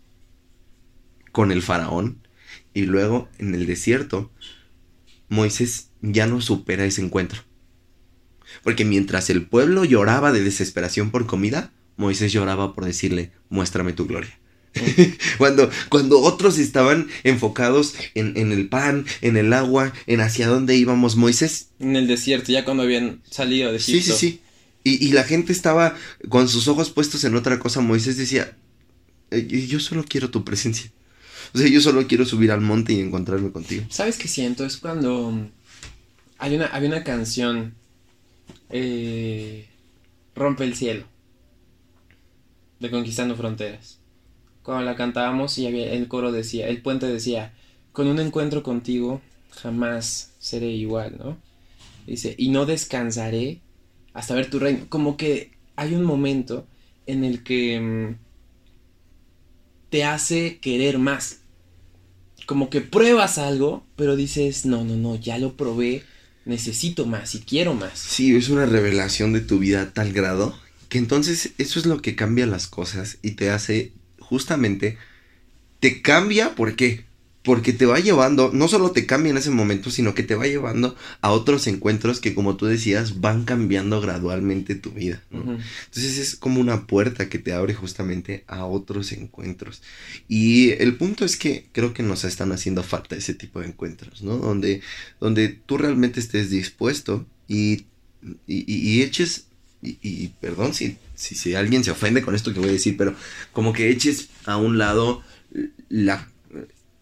con 1.32 1.52
el 1.52 1.62
faraón 1.62 2.26
y 2.74 2.82
luego 2.82 3.28
en 3.38 3.54
el 3.54 3.66
desierto, 3.66 4.32
Moisés 5.28 5.90
ya 6.02 6.26
no 6.26 6.40
supera 6.40 6.84
ese 6.84 7.02
encuentro. 7.02 7.42
Porque 8.62 8.84
mientras 8.84 9.28
el 9.30 9.46
pueblo 9.46 9.84
lloraba 9.84 10.32
de 10.32 10.42
desesperación 10.42 11.10
por 11.10 11.26
comida, 11.26 11.72
Moisés 11.96 12.32
lloraba 12.32 12.74
por 12.74 12.84
decirle, 12.84 13.32
muéstrame 13.48 13.92
tu 13.92 14.06
gloria. 14.06 14.38
cuando, 15.38 15.70
cuando 15.88 16.20
otros 16.20 16.58
estaban 16.58 17.08
enfocados 17.24 17.94
en, 18.14 18.36
en 18.36 18.52
el 18.52 18.68
pan, 18.68 19.06
en 19.22 19.36
el 19.36 19.52
agua, 19.52 19.92
en 20.06 20.20
hacia 20.20 20.46
dónde 20.48 20.76
íbamos, 20.76 21.16
Moisés 21.16 21.70
En 21.78 21.96
el 21.96 22.06
desierto, 22.06 22.52
ya 22.52 22.64
cuando 22.64 22.82
habían 22.82 23.22
salido 23.30 23.72
de 23.72 23.78
Sí, 23.78 23.98
Egipto. 23.98 24.16
sí, 24.18 24.30
sí. 24.30 24.40
Y, 24.84 25.04
y 25.08 25.12
la 25.12 25.24
gente 25.24 25.52
estaba 25.52 25.96
con 26.28 26.48
sus 26.48 26.68
ojos 26.68 26.90
puestos 26.90 27.24
en 27.24 27.34
otra 27.34 27.58
cosa. 27.58 27.80
Moisés 27.80 28.16
decía, 28.16 28.56
"Eh, 29.32 29.66
yo 29.66 29.80
solo 29.80 30.04
quiero 30.08 30.30
tu 30.30 30.44
presencia. 30.44 30.92
O 31.54 31.58
sea, 31.58 31.68
yo 31.68 31.80
solo 31.80 32.06
quiero 32.06 32.24
subir 32.24 32.52
al 32.52 32.60
monte 32.60 32.92
y 32.92 33.00
encontrarme 33.00 33.50
contigo. 33.50 33.84
¿Sabes 33.88 34.18
qué 34.18 34.28
siento? 34.28 34.64
Es 34.64 34.76
cuando 34.76 35.30
mm, 35.30 35.48
hay 36.38 36.56
una, 36.56 36.66
había 36.66 36.88
una 36.88 37.04
canción, 37.04 37.74
eh, 38.70 39.66
Rompe 40.34 40.64
el 40.64 40.74
cielo, 40.74 41.04
de 42.78 42.90
Conquistando 42.90 43.36
Fronteras. 43.36 43.98
Cuando 44.62 44.84
la 44.84 44.96
cantábamos 44.96 45.56
y 45.58 45.66
había, 45.66 45.92
el 45.92 46.08
coro 46.08 46.30
decía, 46.30 46.68
el 46.68 46.82
puente 46.82 47.06
decía, 47.06 47.54
con 47.92 48.06
un 48.06 48.20
encuentro 48.20 48.62
contigo 48.62 49.22
jamás 49.50 50.32
seré 50.38 50.68
igual, 50.68 51.16
¿no? 51.18 51.38
Dice, 52.06 52.34
y 52.36 52.50
no 52.50 52.66
descansaré 52.66 53.60
hasta 54.12 54.34
ver 54.34 54.50
tu 54.50 54.58
reino. 54.58 54.86
Como 54.88 55.16
que 55.16 55.52
hay 55.74 55.94
un 55.94 56.04
momento 56.04 56.66
en 57.06 57.24
el 57.24 57.42
que 57.42 57.80
mm, 57.80 58.25
te 59.96 60.04
hace 60.04 60.58
querer 60.58 60.98
más 60.98 61.38
como 62.44 62.68
que 62.68 62.82
pruebas 62.82 63.38
algo, 63.38 63.82
pero 63.96 64.14
dices, 64.14 64.66
no, 64.66 64.84
no, 64.84 64.94
no, 64.94 65.16
ya 65.16 65.38
lo 65.38 65.56
probé, 65.56 66.04
necesito 66.44 67.06
más 67.06 67.34
y 67.34 67.40
quiero 67.40 67.72
más. 67.72 67.98
Sí, 67.98 68.36
es 68.36 68.50
una 68.50 68.66
revelación 68.66 69.32
de 69.32 69.40
tu 69.40 69.58
vida 69.58 69.80
a 69.80 69.90
tal 69.94 70.12
grado 70.12 70.54
que 70.90 70.98
entonces 70.98 71.52
eso 71.56 71.80
es 71.80 71.86
lo 71.86 72.02
que 72.02 72.14
cambia 72.14 72.44
las 72.44 72.66
cosas 72.66 73.16
y 73.22 73.30
te 73.30 73.48
hace 73.48 73.92
justamente, 74.18 74.98
te 75.80 76.02
cambia, 76.02 76.54
¿por 76.54 76.76
qué? 76.76 77.05
Porque 77.46 77.72
te 77.72 77.86
va 77.86 77.98
llevando, 78.00 78.50
no 78.52 78.68
solo 78.68 78.90
te 78.90 79.06
cambia 79.06 79.30
en 79.30 79.36
ese 79.38 79.50
momento, 79.50 79.90
sino 79.90 80.14
que 80.14 80.22
te 80.24 80.34
va 80.34 80.46
llevando 80.46 80.96
a 81.22 81.30
otros 81.30 81.66
encuentros 81.68 82.20
que 82.20 82.34
como 82.34 82.56
tú 82.56 82.66
decías, 82.66 83.20
van 83.22 83.44
cambiando 83.44 84.00
gradualmente 84.02 84.74
tu 84.74 84.90
vida. 84.90 85.22
Entonces 85.30 86.18
es 86.18 86.34
como 86.36 86.60
una 86.60 86.86
puerta 86.86 87.28
que 87.30 87.38
te 87.38 87.52
abre 87.54 87.72
justamente 87.72 88.44
a 88.48 88.66
otros 88.66 89.12
encuentros. 89.12 89.80
Y 90.28 90.70
el 90.72 90.96
punto 90.96 91.24
es 91.24 91.36
que 91.36 91.68
creo 91.72 91.94
que 91.94 92.02
nos 92.02 92.24
están 92.24 92.50
haciendo 92.52 92.82
falta 92.82 93.16
ese 93.16 93.32
tipo 93.32 93.60
de 93.60 93.68
encuentros, 93.68 94.22
¿no? 94.22 94.36
Donde, 94.36 94.80
donde 95.20 95.48
tú 95.48 95.78
realmente 95.78 96.20
estés 96.20 96.50
dispuesto 96.50 97.24
y- 97.48 97.84
y 98.46 99.02
eches, 99.02 99.46
y, 99.82 99.98
y 100.02 100.32
perdón 100.40 100.74
si, 100.74 100.96
si, 101.14 101.36
si 101.36 101.54
alguien 101.54 101.84
se 101.84 101.92
ofende 101.92 102.22
con 102.22 102.34
esto 102.34 102.52
que 102.52 102.58
voy 102.58 102.70
a 102.70 102.72
decir, 102.72 102.96
pero 102.96 103.14
como 103.52 103.72
que 103.72 103.88
eches 103.90 104.30
a 104.46 104.56
un 104.56 104.78
lado 104.78 105.22
la, 105.88 106.28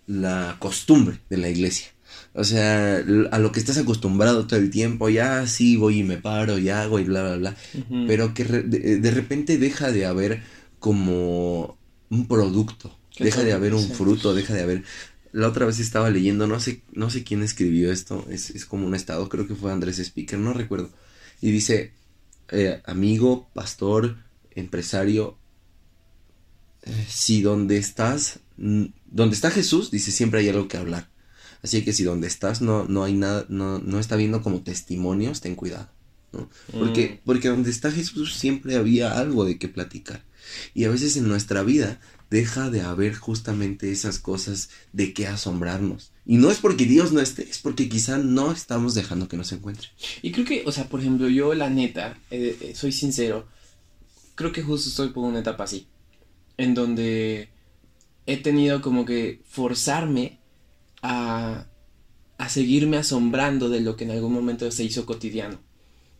la 0.06 0.56
costumbre 0.58 1.20
de 1.30 1.36
la 1.38 1.48
iglesia. 1.48 1.88
O 2.32 2.44
sea, 2.44 2.96
a 3.30 3.38
lo 3.38 3.52
que 3.52 3.60
estás 3.60 3.78
acostumbrado 3.78 4.46
todo 4.46 4.58
el 4.58 4.70
tiempo, 4.70 5.08
ya 5.08 5.46
sí 5.46 5.76
voy 5.76 6.00
y 6.00 6.04
me 6.04 6.16
paro 6.16 6.58
y 6.58 6.68
hago 6.68 6.98
y 6.98 7.04
bla, 7.04 7.22
bla, 7.22 7.36
bla 7.36 7.56
pero 8.06 8.34
que 8.34 8.44
re- 8.44 8.62
de, 8.62 8.98
de 8.98 9.10
repente 9.10 9.58
deja 9.58 9.90
de 9.92 10.06
haber 10.06 10.42
como 10.78 11.78
un 12.10 12.26
producto, 12.28 12.96
¿Qué 13.16 13.24
deja 13.24 13.42
de 13.42 13.52
haber 13.52 13.74
un 13.74 13.88
fruto, 13.88 14.34
deja 14.34 14.54
de 14.54 14.62
haber... 14.62 14.84
La 15.32 15.48
otra 15.48 15.66
vez 15.66 15.80
estaba 15.80 16.10
leyendo, 16.10 16.46
no 16.46 16.60
sé, 16.60 16.82
no 16.92 17.10
sé 17.10 17.24
quién 17.24 17.42
escribió 17.42 17.90
esto, 17.90 18.24
es, 18.30 18.50
es 18.50 18.64
como 18.66 18.86
un 18.86 18.94
estado, 18.94 19.28
creo 19.28 19.48
que 19.48 19.56
fue 19.56 19.72
Andrés 19.72 19.98
Speaker, 19.98 20.38
no 20.38 20.52
recuerdo. 20.52 20.90
Y 21.40 21.50
dice, 21.50 21.92
eh, 22.50 22.80
amigo, 22.84 23.48
pastor, 23.54 24.16
empresario, 24.52 25.36
eh, 26.82 27.06
si 27.08 27.42
donde 27.42 27.78
estás, 27.78 28.40
donde 28.56 29.34
está 29.34 29.50
Jesús, 29.50 29.90
dice, 29.90 30.10
siempre 30.12 30.40
hay 30.40 30.48
algo 30.48 30.68
que 30.68 30.76
hablar. 30.76 31.08
Así 31.62 31.82
que 31.82 31.92
si 31.92 32.04
donde 32.04 32.26
estás 32.26 32.60
no, 32.60 32.84
no 32.84 33.04
hay 33.04 33.14
nada, 33.14 33.46
no, 33.48 33.78
no 33.78 33.98
está 33.98 34.16
viendo 34.16 34.42
como 34.42 34.60
testimonios, 34.62 35.40
ten 35.40 35.54
cuidado. 35.54 35.88
¿no? 36.32 36.50
Porque, 36.72 37.08
Mm. 37.08 37.24
porque 37.24 37.48
donde 37.48 37.70
está 37.70 37.90
Jesús 37.90 38.34
siempre 38.34 38.76
había 38.76 39.18
algo 39.18 39.44
de 39.44 39.58
qué 39.58 39.68
platicar. 39.68 40.24
Y 40.74 40.84
a 40.84 40.90
veces 40.90 41.16
en 41.16 41.26
nuestra 41.28 41.62
vida 41.62 42.00
deja 42.28 42.68
de 42.68 42.82
haber 42.82 43.14
justamente 43.14 43.92
esas 43.92 44.18
cosas 44.18 44.68
de 44.92 45.14
qué 45.14 45.26
asombrarnos. 45.26 46.10
Y 46.26 46.36
no 46.36 46.50
es 46.50 46.58
porque 46.58 46.84
Dios 46.84 47.12
no 47.12 47.20
esté, 47.20 47.48
es 47.48 47.58
porque 47.58 47.88
quizá 47.88 48.18
no 48.18 48.50
estamos 48.50 48.94
dejando 48.94 49.28
que 49.28 49.36
nos 49.36 49.52
encuentre. 49.52 49.88
Y 50.22 50.32
creo 50.32 50.44
que, 50.44 50.64
o 50.66 50.72
sea, 50.72 50.88
por 50.88 51.00
ejemplo, 51.00 51.28
yo 51.28 51.54
la 51.54 51.70
neta, 51.70 52.18
eh, 52.30 52.56
eh, 52.60 52.74
soy 52.74 52.92
sincero, 52.92 53.46
creo 54.34 54.52
que 54.52 54.62
justo 54.62 54.88
estoy 54.88 55.10
por 55.10 55.24
una 55.24 55.38
etapa 55.40 55.64
así, 55.64 55.86
en 56.56 56.74
donde 56.74 57.48
he 58.26 58.37
tenido 58.37 58.80
como 58.80 59.04
que 59.04 59.40
forzarme 59.46 60.38
a, 61.02 61.66
a 62.38 62.48
seguirme 62.48 62.96
asombrando 62.96 63.68
de 63.68 63.80
lo 63.80 63.96
que 63.96 64.04
en 64.04 64.12
algún 64.12 64.32
momento 64.32 64.70
se 64.70 64.84
hizo 64.84 65.06
cotidiano. 65.06 65.58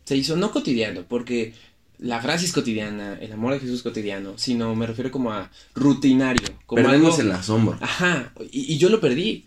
Se 0.03 0.15
hizo 0.15 0.35
no 0.35 0.51
cotidiano, 0.51 1.03
porque 1.07 1.53
la 1.97 2.21
gracia 2.21 2.45
es 2.45 2.53
cotidiana, 2.53 3.17
el 3.19 3.31
amor 3.31 3.53
de 3.53 3.59
Jesús 3.59 3.77
es 3.77 3.83
cotidiano, 3.83 4.37
sino 4.37 4.75
me 4.75 4.85
refiero 4.85 5.11
como 5.11 5.31
a 5.31 5.51
rutinario, 5.73 6.47
como 6.65 6.83
Perdemos 6.83 7.19
algo... 7.19 7.31
el 7.31 7.31
asombro. 7.31 7.77
Ajá, 7.81 8.33
y, 8.51 8.73
y 8.73 8.77
yo 8.77 8.89
lo 8.89 9.01
perdí. 9.01 9.45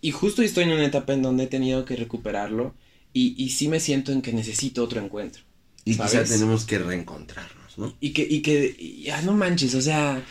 Y 0.00 0.10
justo 0.12 0.42
estoy 0.42 0.64
en 0.64 0.72
una 0.72 0.84
etapa 0.84 1.14
en 1.14 1.22
donde 1.22 1.44
he 1.44 1.48
tenido 1.48 1.84
que 1.84 1.96
recuperarlo 1.96 2.74
y, 3.12 3.34
y 3.42 3.50
sí 3.50 3.68
me 3.68 3.80
siento 3.80 4.12
en 4.12 4.22
que 4.22 4.32
necesito 4.32 4.84
otro 4.84 5.00
encuentro. 5.00 5.42
Y 5.86 5.92
quizá 5.92 6.08
¿sabes? 6.08 6.30
tenemos 6.30 6.64
que 6.64 6.78
reencontrarnos, 6.78 7.78
¿no? 7.78 7.94
Y 7.98 8.10
que, 8.10 8.26
y 8.28 8.42
que, 8.42 9.02
ya 9.02 9.22
no 9.22 9.32
manches, 9.32 9.74
o 9.74 9.80
sea, 9.80 10.22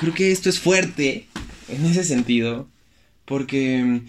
creo 0.00 0.14
que 0.14 0.30
esto 0.32 0.48
es 0.48 0.60
fuerte 0.60 1.26
en 1.68 1.84
ese 1.84 2.04
sentido, 2.04 2.68
porque 3.24 3.82
mm, 3.82 4.06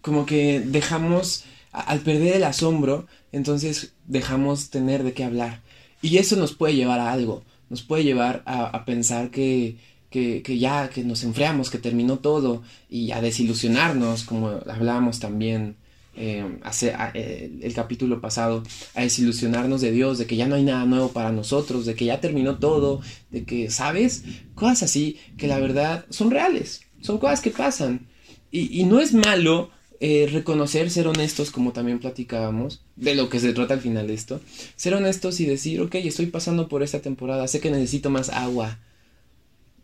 como 0.00 0.26
que 0.26 0.60
dejamos, 0.60 1.44
al 1.72 2.00
perder 2.00 2.36
el 2.36 2.44
asombro, 2.44 3.06
entonces 3.32 3.94
dejamos 4.06 4.70
tener 4.70 5.02
de 5.02 5.12
qué 5.12 5.24
hablar. 5.24 5.62
Y 6.02 6.18
eso 6.18 6.36
nos 6.36 6.54
puede 6.54 6.74
llevar 6.74 7.00
a 7.00 7.12
algo, 7.12 7.42
nos 7.70 7.82
puede 7.82 8.04
llevar 8.04 8.42
a, 8.46 8.66
a 8.66 8.84
pensar 8.84 9.30
que, 9.30 9.78
que, 10.10 10.42
que 10.42 10.58
ya, 10.58 10.90
que 10.90 11.02
nos 11.02 11.24
enfriamos, 11.24 11.70
que 11.70 11.78
terminó 11.78 12.18
todo, 12.18 12.62
y 12.88 13.12
a 13.12 13.20
desilusionarnos, 13.20 14.24
como 14.24 14.48
hablábamos 14.48 15.20
también 15.20 15.76
eh, 16.16 16.58
hace, 16.62 16.92
a- 16.94 17.10
eh, 17.14 17.50
el 17.62 17.74
capítulo 17.74 18.20
pasado, 18.20 18.62
a 18.94 19.02
desilusionarnos 19.02 19.80
de 19.80 19.90
Dios, 19.90 20.18
de 20.18 20.26
que 20.26 20.36
ya 20.36 20.46
no 20.46 20.54
hay 20.54 20.62
nada 20.64 20.84
nuevo 20.84 21.08
para 21.12 21.32
nosotros, 21.32 21.86
de 21.86 21.94
que 21.94 22.04
ya 22.06 22.20
terminó 22.20 22.58
todo, 22.58 23.00
de 23.30 23.44
que, 23.44 23.70
¿sabes? 23.70 24.24
Cosas 24.54 24.84
así 24.84 25.18
que 25.36 25.46
la 25.46 25.58
verdad 25.58 26.04
son 26.10 26.30
reales, 26.30 26.82
son 27.00 27.18
cosas 27.18 27.40
que 27.40 27.50
pasan. 27.50 28.06
Y, 28.50 28.80
y 28.80 28.84
no 28.84 29.00
es 29.00 29.12
malo 29.12 29.70
eh, 30.00 30.28
reconocer, 30.30 30.90
ser 30.90 31.08
honestos, 31.08 31.50
como 31.50 31.72
también 31.72 31.98
platicábamos, 31.98 32.82
de 32.96 33.14
lo 33.14 33.28
que 33.28 33.40
se 33.40 33.52
trata 33.52 33.74
al 33.74 33.80
final 33.80 34.06
de 34.06 34.14
esto, 34.14 34.40
ser 34.76 34.94
honestos 34.94 35.40
y 35.40 35.46
decir, 35.46 35.80
ok, 35.80 35.94
estoy 35.96 36.26
pasando 36.26 36.68
por 36.68 36.82
esta 36.82 37.00
temporada, 37.00 37.48
sé 37.48 37.60
que 37.60 37.70
necesito 37.70 38.10
más 38.10 38.28
agua 38.30 38.78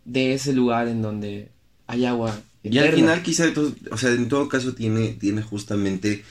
de 0.05 0.35
ese 0.35 0.53
lugar 0.53 0.89
en 0.89 1.03
donde 1.03 1.49
hay 1.87 2.05
agua. 2.05 2.41
Y 2.63 2.79
al 2.79 2.85
eterna". 2.87 2.97
final 2.97 3.23
quizá, 3.23 3.45
o 3.91 3.97
sea, 3.97 4.11
en 4.11 4.29
todo 4.29 4.49
caso 4.49 4.75
tiene, 4.75 5.09
tiene 5.09 5.43
justamente 5.43 6.25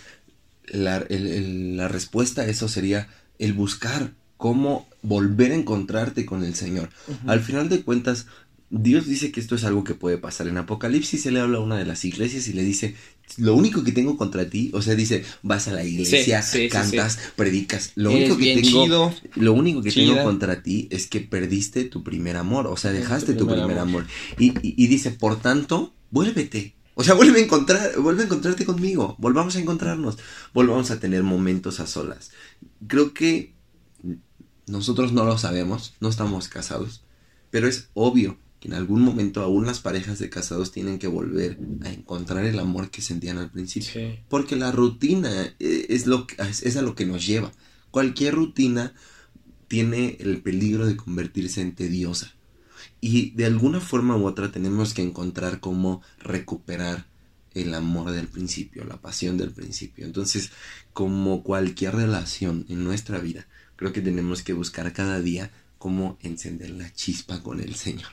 la, 0.67 0.97
el- 0.97 1.27
el- 1.27 1.77
la 1.77 1.87
respuesta 1.87 2.43
a 2.43 2.47
eso 2.47 2.67
sería 2.67 3.07
el 3.39 3.53
buscar 3.53 4.11
cómo 4.37 4.87
volver 5.01 5.51
a 5.51 5.55
encontrarte 5.55 6.25
con 6.25 6.43
el 6.43 6.55
Señor. 6.55 6.89
Al 7.27 7.39
final 7.41 7.69
de 7.69 7.81
cuentas, 7.83 8.27
Dios 8.71 9.07
dice 9.07 9.31
que 9.31 9.39
esto 9.39 9.55
es 9.55 9.63
algo 9.63 9.83
que 9.83 9.95
puede 9.95 10.19
pasar. 10.19 10.47
En 10.47 10.57
Apocalipsis 10.57 11.23
se 11.23 11.31
le 11.31 11.39
habla 11.39 11.57
a 11.57 11.61
una 11.61 11.77
de 11.77 11.85
las 11.85 12.05
iglesias 12.05 12.47
y 12.47 12.53
le 12.53 12.61
dice, 12.61 12.95
lo 13.37 13.55
único 13.55 13.83
que 13.83 13.91
tengo 13.91 14.15
contra 14.15 14.47
ti, 14.47 14.69
o 14.73 14.81
sea, 14.83 14.93
dice, 14.93 15.25
vas 15.41 15.67
a 15.67 15.71
la 15.71 15.83
iglesia, 15.83 16.43
cantas, 16.71 17.19
predicas, 17.35 17.91
lo 17.95 18.11
único 18.11 18.37
que 18.37 18.61
tengo, 18.61 19.13
lo 19.35 19.53
único 19.53 19.81
que 19.81 19.91
tengo 19.91 20.21
contra 20.23 20.61
ti 20.61 20.87
es 20.91 21.07
que 21.07 21.19
perdiste 21.19 21.85
tu 21.85 22.03
primer 22.03 22.37
amor, 22.37 22.67
o 22.67 22.77
sea, 22.77 22.91
dejaste 22.91 23.33
tu 23.33 23.47
primer, 23.47 23.79
amor. 23.79 24.05
Y, 24.37 24.53
y, 24.61 24.87
dice, 24.87 25.11
por 25.11 25.41
tanto, 25.41 25.93
vuélvete. 26.11 26.75
O 26.93 27.03
sea, 27.03 27.13
vuelve 27.15 27.39
a 27.39 27.43
encontrar, 27.43 27.99
vuelve 27.99 28.21
a 28.21 28.25
encontrarte 28.25 28.65
conmigo, 28.65 29.15
volvamos 29.17 29.55
a 29.55 29.59
encontrarnos, 29.59 30.19
volvamos 30.53 30.91
a 30.91 30.99
tener 30.99 31.23
momentos 31.23 31.79
a 31.79 31.87
solas. 31.87 32.29
Creo 32.85 33.15
que 33.15 33.55
nosotros 34.67 35.11
no 35.11 35.25
lo 35.25 35.39
sabemos, 35.39 35.95
no 35.99 36.09
estamos 36.09 36.49
casados, 36.49 37.01
pero 37.49 37.67
es 37.67 37.89
obvio 37.95 38.37
que 38.59 38.67
en 38.67 38.73
algún 38.73 39.01
momento 39.01 39.41
aún 39.41 39.65
las 39.65 39.79
parejas 39.79 40.19
de 40.19 40.29
casados 40.29 40.71
tienen 40.71 40.99
que 40.99 41.07
volver 41.07 41.57
a 41.83 41.89
encontrar 41.89 42.45
el 42.45 42.59
amor 42.59 42.91
que 42.91 43.01
sentían 43.01 43.37
al 43.37 43.49
principio. 43.49 44.17
Porque 44.27 44.55
la 44.55 44.71
rutina 44.71 45.55
eh, 45.59 45.85
es, 45.89 46.07
lo 46.07 46.27
que, 46.27 46.35
es 46.39 46.75
a 46.75 46.81
lo 46.81 46.95
que 46.95 47.05
nos 47.05 47.25
lleva. 47.25 47.51
Cualquier 47.91 48.35
rutina 48.35 48.93
tiene 49.67 50.17
el 50.19 50.41
peligro 50.41 50.85
de 50.85 50.97
convertirse 50.97 51.61
en 51.61 51.73
tediosa. 51.73 52.33
Y 53.01 53.31
de 53.31 53.45
alguna 53.45 53.79
forma 53.79 54.17
u 54.17 54.25
otra 54.25 54.51
tenemos 54.51 54.93
que 54.93 55.01
encontrar 55.01 55.61
cómo 55.61 56.01
recuperar 56.19 57.07
el 57.53 57.73
amor 57.73 58.11
del 58.11 58.27
principio, 58.27 58.83
la 58.83 58.97
pasión 58.97 59.37
del 59.37 59.51
principio. 59.51 60.05
Entonces, 60.05 60.51
como 60.91 61.43
cualquier 61.43 61.95
relación 61.95 62.65
en 62.67 62.83
nuestra 62.83 63.19
vida, 63.19 63.47
creo 63.77 63.93
que 63.93 64.01
tenemos 64.01 64.43
que 64.43 64.53
buscar 64.53 64.91
cada 64.91 65.21
día 65.21 65.51
cómo 65.79 66.19
encender 66.21 66.69
la 66.71 66.93
chispa 66.93 67.41
con 67.41 67.61
el 67.61 67.73
Señor. 67.73 68.11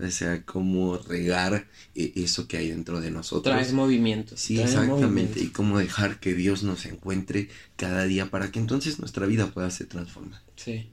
O 0.00 0.10
sea, 0.10 0.44
cómo 0.44 0.96
regar 0.96 1.68
eh, 1.94 2.12
eso 2.16 2.48
que 2.48 2.56
hay 2.56 2.70
dentro 2.70 3.00
de 3.00 3.12
nosotros. 3.12 3.54
Traes 3.54 3.72
movimiento. 3.72 4.36
Sí, 4.36 4.60
exactamente. 4.60 5.38
Y 5.40 5.48
cómo 5.48 5.78
dejar 5.78 6.18
que 6.18 6.34
Dios 6.34 6.64
nos 6.64 6.86
encuentre 6.86 7.48
cada 7.76 8.04
día 8.04 8.30
para 8.30 8.50
que 8.50 8.58
entonces 8.58 8.98
nuestra 8.98 9.26
vida 9.26 9.52
pueda 9.52 9.70
ser 9.70 9.86
transformada. 9.86 10.42
Sí. 10.56 10.90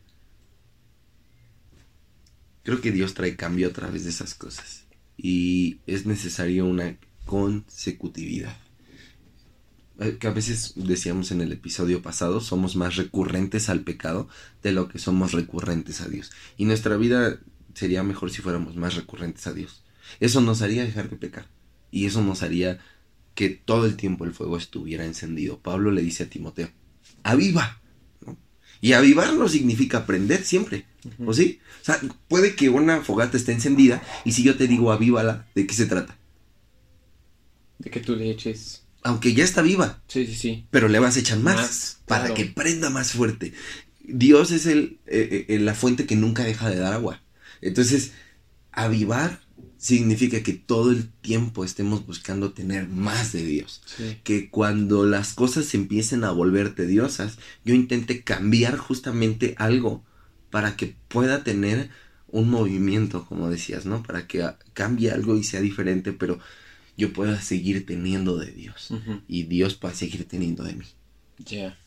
Creo 2.63 2.81
que 2.81 2.91
Dios 2.91 3.13
trae 3.15 3.35
cambio 3.35 3.69
a 3.69 3.73
través 3.73 4.03
de 4.03 4.11
esas 4.11 4.35
cosas. 4.35 4.83
Y 5.17 5.79
es 5.87 6.05
necesario 6.05 6.65
una 6.65 6.97
consecutividad. 7.25 8.55
Eh, 9.99 10.17
que 10.17 10.27
a 10.27 10.31
veces 10.31 10.73
decíamos 10.75 11.31
en 11.31 11.41
el 11.41 11.51
episodio 11.51 12.01
pasado, 12.01 12.39
somos 12.39 12.77
más 12.77 12.95
recurrentes 12.95 13.67
al 13.67 13.81
pecado 13.81 14.29
de 14.63 14.71
lo 14.71 14.87
que 14.87 14.97
somos 14.97 15.33
recurrentes 15.33 15.99
a 15.99 16.07
Dios. 16.07 16.31
Y 16.57 16.65
nuestra 16.65 16.95
vida 16.95 17.39
sería 17.73 18.01
mejor 18.01 18.31
si 18.31 18.41
fuéramos 18.41 18.77
más 18.77 18.95
recurrentes 18.95 19.45
a 19.47 19.53
Dios. 19.53 19.83
Eso 20.21 20.39
nos 20.39 20.61
haría 20.61 20.85
dejar 20.85 21.09
de 21.09 21.17
pecar. 21.17 21.47
Y 21.91 22.05
eso 22.05 22.23
nos 22.23 22.43
haría 22.43 22.79
que 23.35 23.49
todo 23.49 23.85
el 23.85 23.97
tiempo 23.97 24.23
el 24.23 24.33
fuego 24.33 24.57
estuviera 24.57 25.03
encendido. 25.03 25.59
Pablo 25.59 25.91
le 25.91 26.01
dice 26.01 26.23
a 26.23 26.29
Timoteo, 26.29 26.69
aviva. 27.23 27.81
Y 28.81 28.93
avivar 28.93 29.33
no 29.33 29.49
significa 29.49 30.05
prender 30.05 30.45
siempre. 30.45 30.85
¿O 31.25 31.33
sí? 31.33 31.59
O 31.81 31.85
sea, 31.85 31.99
puede 32.29 32.55
que 32.55 32.69
una 32.69 33.01
fogata 33.01 33.35
esté 33.35 33.51
encendida 33.51 34.01
y 34.23 34.31
si 34.31 34.43
yo 34.43 34.55
te 34.55 34.67
digo 34.67 34.93
avívala, 34.93 35.47
¿de 35.55 35.67
qué 35.67 35.73
se 35.73 35.85
trata? 35.85 36.17
De 37.77 37.89
que 37.89 37.99
tú 37.99 38.15
le 38.15 38.29
eches 38.29 38.83
aunque 39.03 39.33
ya 39.33 39.43
está 39.43 39.61
viva. 39.61 40.01
Sí, 40.07 40.25
sí, 40.25 40.35
sí. 40.35 40.67
Pero 40.71 40.87
le 40.87 40.99
vas 40.99 41.15
a 41.15 41.19
echar 41.19 41.39
más, 41.39 41.99
para 42.05 42.33
que 42.33 42.45
prenda 42.45 42.89
más 42.89 43.11
fuerte. 43.11 43.53
Dios 44.03 44.51
es 44.51 44.65
el, 44.65 44.99
eh, 45.05 45.45
eh, 45.47 45.59
la 45.59 45.75
fuente 45.75 46.05
que 46.05 46.15
nunca 46.15 46.43
deja 46.43 46.69
de 46.69 46.77
dar 46.77 46.93
agua. 46.93 47.21
Entonces, 47.61 48.13
avivar 48.71 49.41
significa 49.77 50.43
que 50.43 50.53
todo 50.53 50.91
el 50.91 51.09
tiempo 51.09 51.63
estemos 51.63 52.05
buscando 52.05 52.51
tener 52.51 52.89
más 52.89 53.31
de 53.31 53.45
Dios. 53.45 53.81
Que 54.23 54.49
cuando 54.49 55.05
las 55.05 55.33
cosas 55.33 55.73
empiecen 55.73 56.25
a 56.25 56.31
volver 56.31 56.75
tediosas, 56.75 57.37
yo 57.63 57.73
intente 57.73 58.23
cambiar 58.23 58.77
justamente 58.77 59.55
algo 59.57 60.03
para 60.49 60.75
que 60.75 60.95
pueda 61.07 61.43
tener 61.43 61.89
un 62.27 62.49
movimiento, 62.49 63.25
como 63.25 63.49
decías, 63.49 63.85
¿no? 63.85 64.03
Para 64.03 64.27
que 64.27 64.45
cambie 64.73 65.11
algo 65.11 65.37
y 65.37 65.43
sea 65.43 65.61
diferente, 65.61 66.11
pero 66.11 66.39
yo 66.99 67.13
pueda 67.13 67.41
seguir 67.41 67.85
teniendo 67.85 68.37
de 68.37 68.51
Dios 68.51 68.89
y 69.27 69.43
Dios 69.43 69.75
pueda 69.75 69.93
seguir 69.93 70.27
teniendo 70.27 70.63
de 70.63 70.73
mí. 70.73 70.85
Ya. 71.45 71.77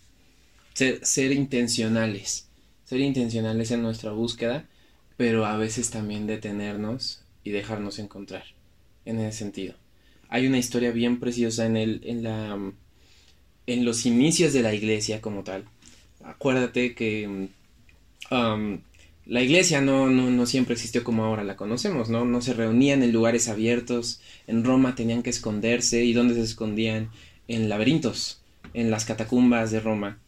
Ser, 0.72 1.32
intencionales, 1.32 2.48
ser 2.86 3.00
intencionales 3.00 3.70
en 3.72 3.82
nuestra 3.82 4.12
búsqueda, 4.12 4.64
pero 5.18 5.44
a 5.44 5.58
veces 5.58 5.90
también 5.90 6.26
detenernos 6.26 7.20
y 7.44 7.50
dejarnos 7.50 7.98
encontrar 7.98 8.44
en 9.04 9.20
ese 9.20 9.38
sentido. 9.40 9.74
Hay 10.30 10.46
una 10.46 10.56
historia 10.56 10.92
bien 10.92 11.20
preciosa 11.20 11.66
en 11.66 11.76
el, 11.76 12.00
en 12.04 12.22
la, 12.22 12.72
en 13.66 13.84
los 13.84 14.06
inicios 14.06 14.54
de 14.54 14.62
la 14.62 14.74
iglesia 14.74 15.20
como 15.20 15.44
tal. 15.44 15.66
Acuérdate 16.24 16.94
que 16.94 17.50
um, 18.30 18.78
la 19.24 19.42
iglesia 19.42 19.80
no, 19.80 20.10
no, 20.10 20.30
no, 20.30 20.46
siempre 20.46 20.74
existió 20.74 21.04
como 21.04 21.24
ahora 21.24 21.44
la 21.44 21.56
conocemos, 21.56 22.10
¿no? 22.10 22.24
No 22.24 22.40
se 22.40 22.54
reunían 22.54 23.02
en 23.02 23.12
lugares 23.12 23.48
abiertos, 23.48 24.20
en 24.48 24.64
Roma 24.64 24.94
tenían 24.96 25.22
que 25.22 25.30
esconderse, 25.30 26.04
¿y 26.04 26.12
dónde 26.12 26.34
se 26.34 26.42
escondían? 26.42 27.10
En 27.46 27.68
laberintos, 27.68 28.42
en 28.74 28.90
las 28.90 29.04
catacumbas 29.04 29.70
de 29.70 29.80
Roma. 29.80 30.18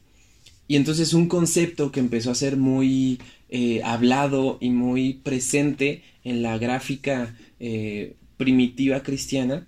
Y 0.68 0.76
entonces 0.76 1.12
un 1.12 1.28
concepto 1.28 1.90
que 1.90 2.00
empezó 2.00 2.30
a 2.30 2.36
ser 2.36 2.56
muy 2.56 3.20
eh, 3.50 3.82
hablado 3.84 4.58
y 4.60 4.70
muy 4.70 5.14
presente 5.14 6.02
en 6.22 6.42
la 6.42 6.56
gráfica 6.58 7.36
eh, 7.60 8.14
primitiva 8.36 9.02
cristiana 9.02 9.66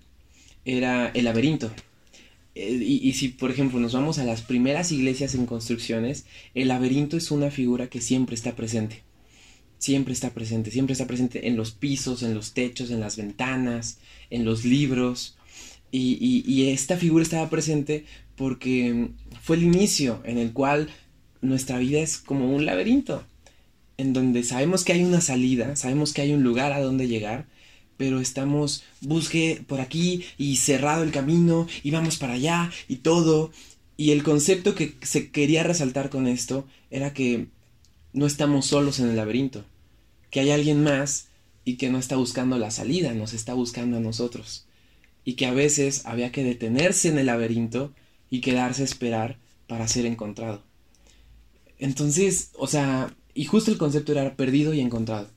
era 0.65 1.09
el 1.13 1.25
laberinto. 1.25 1.71
Eh, 2.55 2.71
y, 2.71 3.13
si, 3.13 3.29
por 3.29 3.51
ejemplo, 3.51 3.79
nos 3.79 3.93
vamos 3.93 4.19
a 4.19 4.25
las 4.25 4.41
primeras 4.41 4.91
iglesias 4.91 5.35
en 5.35 5.45
construcciones, 5.45 6.25
el 6.55 6.69
laberinto 6.69 7.17
es 7.17 7.29
una 7.29 7.51
figura 7.51 7.87
que 7.87 8.01
siempre 8.01 8.35
está 8.35 8.55
presente 8.55 9.06
siempre 9.77 10.13
está 10.13 10.31
presente, 10.31 10.71
siempre 10.71 10.93
está 10.93 11.07
presente 11.07 11.47
en 11.47 11.55
los 11.55 11.71
pisos, 11.71 12.23
en 12.23 12.33
los 12.33 12.53
techos, 12.53 12.89
en 12.91 12.99
las 12.99 13.17
ventanas, 13.17 13.99
en 14.29 14.45
los 14.45 14.65
libros. 14.65 15.37
Y, 15.91 16.69
esta 16.69 16.97
figura 16.97 17.23
estaba 17.23 17.49
presente 17.49 18.05
porque 18.35 19.09
fue 19.41 19.55
el 19.55 19.63
inicio 19.63 20.21
en 20.25 20.37
el 20.37 20.51
cual 20.51 20.89
nuestra 21.41 21.77
vida 21.77 21.99
es 21.99 22.17
como 22.17 22.53
un 22.53 22.65
laberinto, 22.65 23.23
en 23.97 24.13
donde 24.13 24.43
sabemos 24.43 24.83
que 24.83 24.93
hay 24.93 25.03
una 25.03 25.21
salida, 25.21 25.75
sabemos 25.75 26.13
que 26.13 26.21
hay 26.21 26.33
un 26.33 26.43
lugar 26.43 26.73
a 26.73 26.81
donde 26.81 27.07
llegar, 27.07 27.47
pero 27.95 28.19
estamos, 28.19 28.83
busque 29.01 29.63
por 29.65 29.81
aquí 29.81 30.23
y 30.37 30.57
cerrado 30.57 31.03
el 31.03 31.11
camino 31.11 31.67
y 31.83 31.91
vamos 31.91 32.17
para 32.17 32.33
allá 32.33 32.71
y 32.87 32.97
todo. 32.97 33.51
Y 33.95 34.11
el 34.11 34.21
concepto 34.21 34.75
que 34.75 34.93
se 35.01 35.31
quería 35.31 35.63
resaltar 35.63 36.09
con 36.09 36.27
esto 36.27 36.67
era 36.91 37.13
que 37.13 37.47
no 38.17 38.25
estamos 38.25 38.65
solos 38.65 38.99
en 38.99 39.09
el 39.09 39.15
laberinto, 39.15 39.63
que 40.31 40.39
hay 40.39 40.49
alguien 40.49 40.81
más 40.81 41.27
y 41.63 41.75
que 41.75 41.91
no 41.91 41.99
está 41.99 42.15
buscando 42.15 42.57
la 42.57 42.71
salida, 42.71 43.13
nos 43.13 43.33
está 43.33 43.53
buscando 43.53 43.97
a 43.97 43.99
nosotros. 43.99 44.65
Y 45.23 45.33
que 45.33 45.45
a 45.45 45.53
veces 45.53 46.01
había 46.03 46.31
que 46.31 46.43
detenerse 46.43 47.09
en 47.09 47.19
el 47.19 47.27
laberinto 47.27 47.93
y 48.31 48.41
quedarse 48.41 48.81
a 48.81 48.85
esperar 48.85 49.37
para 49.67 49.87
ser 49.87 50.07
encontrado. 50.07 50.63
Entonces, 51.77 52.49
o 52.57 52.65
sea, 52.65 53.13
y 53.35 53.45
justo 53.45 53.69
el 53.69 53.77
concepto 53.77 54.13
era 54.13 54.35
perdido 54.35 54.73
y 54.73 54.79
encontrado. 54.79 55.29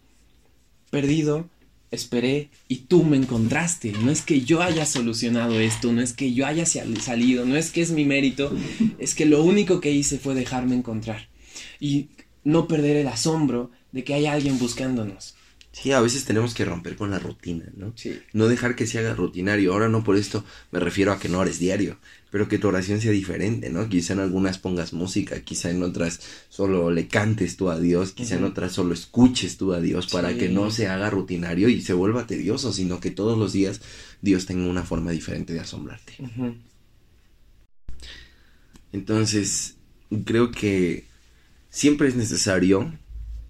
Perdido, 0.90 1.50
esperé 1.90 2.48
y 2.66 2.76
tú 2.76 3.04
me 3.04 3.18
encontraste. 3.18 3.92
No 3.92 4.10
es 4.10 4.22
que 4.22 4.40
yo 4.40 4.62
haya 4.62 4.86
solucionado 4.86 5.60
esto, 5.60 5.92
no 5.92 6.00
es 6.00 6.14
que 6.14 6.32
yo 6.32 6.46
haya 6.46 6.64
salido, 6.64 7.44
no 7.44 7.56
es 7.56 7.72
que 7.72 7.82
es 7.82 7.90
mi 7.90 8.06
mérito, 8.06 8.50
es 8.98 9.14
que 9.14 9.26
lo 9.26 9.44
único 9.44 9.82
que 9.82 9.92
hice 9.92 10.18
fue 10.18 10.34
dejarme 10.34 10.76
encontrar. 10.76 11.28
Y 11.78 12.08
no 12.44 12.66
perder 12.68 12.96
el 12.96 13.08
asombro 13.08 13.70
de 13.92 14.04
que 14.04 14.14
hay 14.14 14.26
alguien 14.26 14.58
buscándonos. 14.58 15.34
Sí, 15.72 15.92
a 15.92 16.00
veces 16.00 16.24
tenemos 16.24 16.52
que 16.52 16.64
romper 16.64 16.96
con 16.96 17.12
la 17.12 17.20
rutina, 17.20 17.64
¿no? 17.76 17.92
Sí. 17.94 18.20
No 18.32 18.48
dejar 18.48 18.74
que 18.74 18.88
se 18.88 18.98
haga 18.98 19.14
rutinario. 19.14 19.72
Ahora 19.72 19.88
no 19.88 20.02
por 20.02 20.16
esto 20.16 20.44
me 20.72 20.80
refiero 20.80 21.12
a 21.12 21.20
que 21.20 21.28
no 21.28 21.38
ores 21.38 21.60
diario, 21.60 21.96
pero 22.30 22.48
que 22.48 22.58
tu 22.58 22.66
oración 22.66 23.00
sea 23.00 23.12
diferente, 23.12 23.70
¿no? 23.70 23.88
Quizá 23.88 24.14
en 24.14 24.20
algunas 24.20 24.58
pongas 24.58 24.92
música, 24.92 25.40
quizá 25.42 25.70
en 25.70 25.84
otras 25.84 26.20
solo 26.48 26.90
le 26.90 27.06
cantes 27.06 27.56
tú 27.56 27.70
a 27.70 27.78
Dios, 27.78 28.10
quizá 28.10 28.34
en 28.34 28.44
otras 28.44 28.72
solo 28.72 28.94
escuches 28.94 29.58
tú 29.58 29.72
a 29.72 29.80
Dios 29.80 30.08
para 30.08 30.36
que 30.36 30.48
no 30.48 30.72
se 30.72 30.88
haga 30.88 31.08
rutinario 31.08 31.68
y 31.68 31.80
se 31.82 31.92
vuelva 31.92 32.26
tedioso, 32.26 32.72
sino 32.72 32.98
que 32.98 33.12
todos 33.12 33.38
los 33.38 33.52
días 33.52 33.80
Dios 34.22 34.46
tenga 34.46 34.68
una 34.68 34.82
forma 34.82 35.12
diferente 35.12 35.52
de 35.52 35.60
asombrarte. 35.60 36.14
Entonces, 38.92 39.76
creo 40.24 40.50
que 40.50 41.09
siempre 41.70 42.08
es 42.08 42.16
necesario 42.16 42.92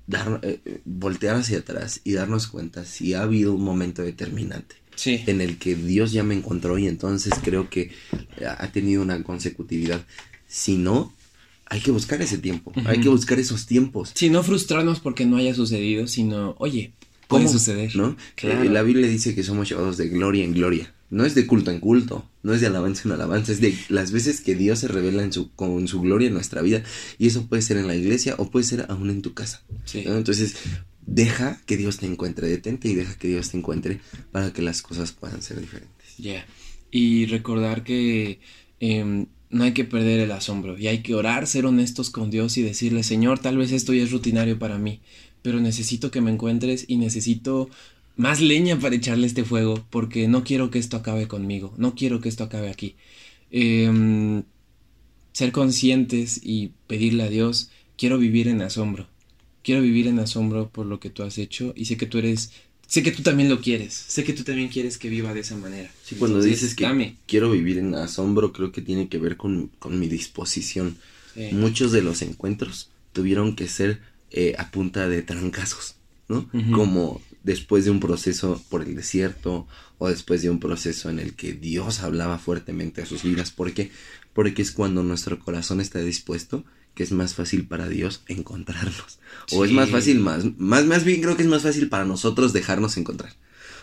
dar, 0.07 0.41
eh, 0.43 0.61
eh, 0.65 0.81
voltear 0.85 1.37
hacia 1.37 1.59
atrás 1.59 2.01
y 2.05 2.13
darnos 2.13 2.47
cuenta 2.47 2.85
si 2.85 3.15
ha 3.15 3.23
habido 3.23 3.55
un 3.55 3.65
momento 3.65 4.03
determinante 4.03 4.77
en 5.05 5.41
el 5.41 5.57
que 5.57 5.75
Dios 5.75 6.13
ya 6.13 6.23
me 6.23 6.35
encontró 6.35 6.77
y 6.77 6.87
entonces 6.87 7.33
creo 7.43 7.71
que 7.71 7.91
ha 8.47 8.71
tenido 8.71 9.01
una 9.01 9.23
consecutividad. 9.23 10.05
Si 10.47 10.77
no, 10.77 11.15
hay 11.65 11.81
que 11.81 11.91
buscar 11.91 12.21
ese 12.21 12.37
tiempo, 12.37 12.71
hay 12.85 13.01
que 13.01 13.09
buscar 13.09 13.39
esos 13.39 13.67
tiempos. 13.67 14.13
Si 14.15 14.29
no 14.29 14.43
frustrarnos 14.43 15.01
porque 15.01 15.25
no 15.25 15.39
haya 15.39 15.55
sucedido, 15.55 16.07
sino, 16.07 16.55
oye, 16.59 16.93
Puede 17.31 17.45
¿Cómo? 17.45 17.59
suceder. 17.59 17.95
¿No? 17.95 18.17
Claro. 18.35 18.65
Eh, 18.65 18.69
la 18.69 18.83
Biblia 18.83 19.07
dice 19.07 19.37
que 19.37 19.45
somos 19.45 19.69
llevados 19.69 19.97
de 19.97 20.09
gloria 20.09 20.45
en 20.45 20.53
gloria. 20.53 20.93
No 21.11 21.25
es 21.25 21.35
de 21.35 21.47
culto 21.47 21.71
en 21.71 21.81
culto, 21.81 22.25
no 22.43 22.55
es 22.55 22.61
de 22.61 22.69
alabanza 22.69 23.03
en 23.05 23.13
alabanza, 23.13 23.53
es 23.53 23.61
de 23.61 23.77
las 23.89 24.13
veces 24.13 24.41
que 24.41 24.55
Dios 24.55 24.79
se 24.79 24.89
revela 24.89 25.25
en 25.25 25.33
su, 25.33 25.51
con 25.53 25.89
su 25.89 26.01
gloria 26.01 26.29
en 26.29 26.35
nuestra 26.35 26.63
vida. 26.63 26.83
Y 27.19 27.27
eso 27.27 27.47
puede 27.47 27.63
ser 27.63 27.77
en 27.77 27.89
la 27.89 27.97
iglesia 27.97 28.37
o 28.39 28.51
puede 28.51 28.65
ser 28.65 28.87
aún 28.89 29.11
en 29.11 29.21
tu 29.21 29.35
casa. 29.35 29.63
Sí. 29.85 30.05
¿no? 30.07 30.17
Entonces, 30.17 30.55
deja 31.05 31.61
que 31.67 31.77
Dios 31.77 31.99
te 31.99 32.07
encuentre, 32.07 32.49
detente 32.49 32.89
y 32.89 32.95
deja 32.95 33.19
que 33.19 33.29
Dios 33.29 33.51
te 33.51 33.59
encuentre 33.59 34.01
para 34.31 34.53
que 34.53 34.63
las 34.63 34.83
cosas 34.83 35.13
puedan 35.13 35.43
ser 35.43 35.61
diferentes. 35.61 36.17
Ya. 36.19 36.47
Y 36.91 37.27
recordar 37.27 37.83
que 37.83 38.41
em, 38.79 39.27
no 39.51 39.65
hay 39.65 39.73
que 39.73 39.85
perder 39.85 40.21
el 40.21 40.31
asombro 40.31 40.79
y 40.79 40.87
hay 40.87 41.03
que 41.03 41.15
orar, 41.15 41.47
ser 41.47 41.67
honestos 41.67 42.11
con 42.11 42.31
Dios 42.31 42.57
y 42.57 42.63
decirle, 42.63 43.03
Señor, 43.03 43.41
tal 43.41 43.59
vez 43.59 43.73
esto 43.73 43.93
ya 43.93 44.05
es 44.05 44.13
rutinario 44.13 44.59
para 44.59 44.79
mí, 44.79 45.01
pero 45.43 45.61
necesito 45.61 46.11
que 46.11 46.21
me 46.21 46.31
encuentres 46.31 46.85
y 46.87 46.97
necesito 46.97 47.69
más 48.17 48.41
leña 48.41 48.79
para 48.79 48.97
echarle 48.97 49.27
este 49.27 49.45
fuego 49.45 49.85
porque 49.91 50.29
no 50.29 50.45
quiero 50.45 50.71
que 50.71 50.79
esto 50.79 50.97
acabe 50.97 51.29
conmigo, 51.29 51.75
no 51.79 51.95
quiero 51.95 52.21
que 52.21 52.29
esto 52.29 52.45
acabe 52.45 52.69
aquí. 52.71 52.97
Em, 53.51 54.43
ser 55.33 55.53
conscientes 55.53 56.41
y 56.43 56.73
pedirle 56.87 57.23
a 57.25 57.29
Dios, 57.29 57.71
quiero 57.97 58.19
vivir 58.19 58.49
en 58.49 58.63
asombro, 58.63 59.07
quiero 59.63 59.81
vivir 59.83 60.07
en 60.07 60.19
asombro 60.19 60.69
por 60.71 60.87
lo 60.87 61.01
que 61.01 61.11
tú 61.11 61.23
has 61.23 61.39
hecho 61.39 61.73
y 61.77 61.87
sé 61.87 61.97
que 61.97 62.07
tú 62.07 62.19
eres, 62.19 62.53
sé 62.87 63.03
que 63.03 63.13
tú 63.13 63.23
también 63.23 63.49
lo 63.49 63.61
quieres, 63.61 63.95
sé 63.95 64.25
que 64.25 64.33
tú 64.33 64.43
también 64.45 64.69
quieres 64.69 64.99
que 64.99 65.09
viva 65.09 65.33
de 65.35 65.41
esa 65.41 65.57
manera. 65.57 65.91
Sí, 66.05 66.17
cuando 66.17 66.39
Entonces, 66.39 66.61
dices 66.61 66.75
que 66.75 66.85
dame. 66.85 67.17
quiero 67.27 67.51
vivir 67.51 67.79
en 67.79 67.95
asombro, 67.95 68.53
creo 68.53 68.73
que 68.73 68.83
tiene 68.83 69.09
que 69.09 69.19
ver 69.19 69.37
con, 69.37 69.69
con 69.79 69.99
mi 69.99 70.09
disposición. 70.09 70.97
Sí. 71.35 71.49
Muchos 71.53 71.93
de 71.93 72.03
los 72.03 72.23
encuentros 72.23 72.91
tuvieron 73.13 73.55
que 73.57 73.69
ser 73.69 74.01
eh, 74.31 74.55
a 74.59 74.71
punta 74.71 75.09
de 75.09 75.23
trancazos, 75.23 75.95
¿no? 76.29 76.49
Como 76.73 77.21
después 77.43 77.85
de 77.85 77.91
un 77.91 78.01
proceso 78.01 78.63
por 78.69 78.83
el 78.83 78.95
desierto 78.95 79.67
o 79.99 80.09
después 80.09 80.43
de 80.43 80.51
un 80.51 80.61
proceso 80.61 81.11
en 81.11 81.19
el 81.19 81.35
que 81.35 81.53
Dios 81.53 82.01
hablaba 82.01 82.39
fuertemente 82.39 83.03
a 83.03 83.07
sus 83.07 83.23
vidas. 83.23 83.51
¿Por 83.51 83.73
qué? 83.73 83.91
Porque 84.33 84.63
es 84.63 84.73
cuando 84.73 85.03
nuestro 85.03 85.39
corazón 85.39 85.81
está 85.81 86.01
dispuesto 86.01 86.65
que 86.95 87.03
es 87.03 87.13
más 87.13 87.35
fácil 87.35 87.67
para 87.67 87.89
Dios 87.89 88.23
encontrarnos. 88.27 89.19
O 89.53 89.65
es 89.65 89.73
más 89.73 89.91
fácil, 89.91 90.19
más, 90.21 90.45
más, 90.59 90.85
más 90.87 91.05
bien 91.05 91.23
creo 91.23 91.37
que 91.37 91.43
es 91.43 91.49
más 91.49 91.63
fácil 91.63 91.89
para 91.89 92.05
nosotros 92.05 92.53
dejarnos 92.53 92.97
encontrar. 92.97 93.33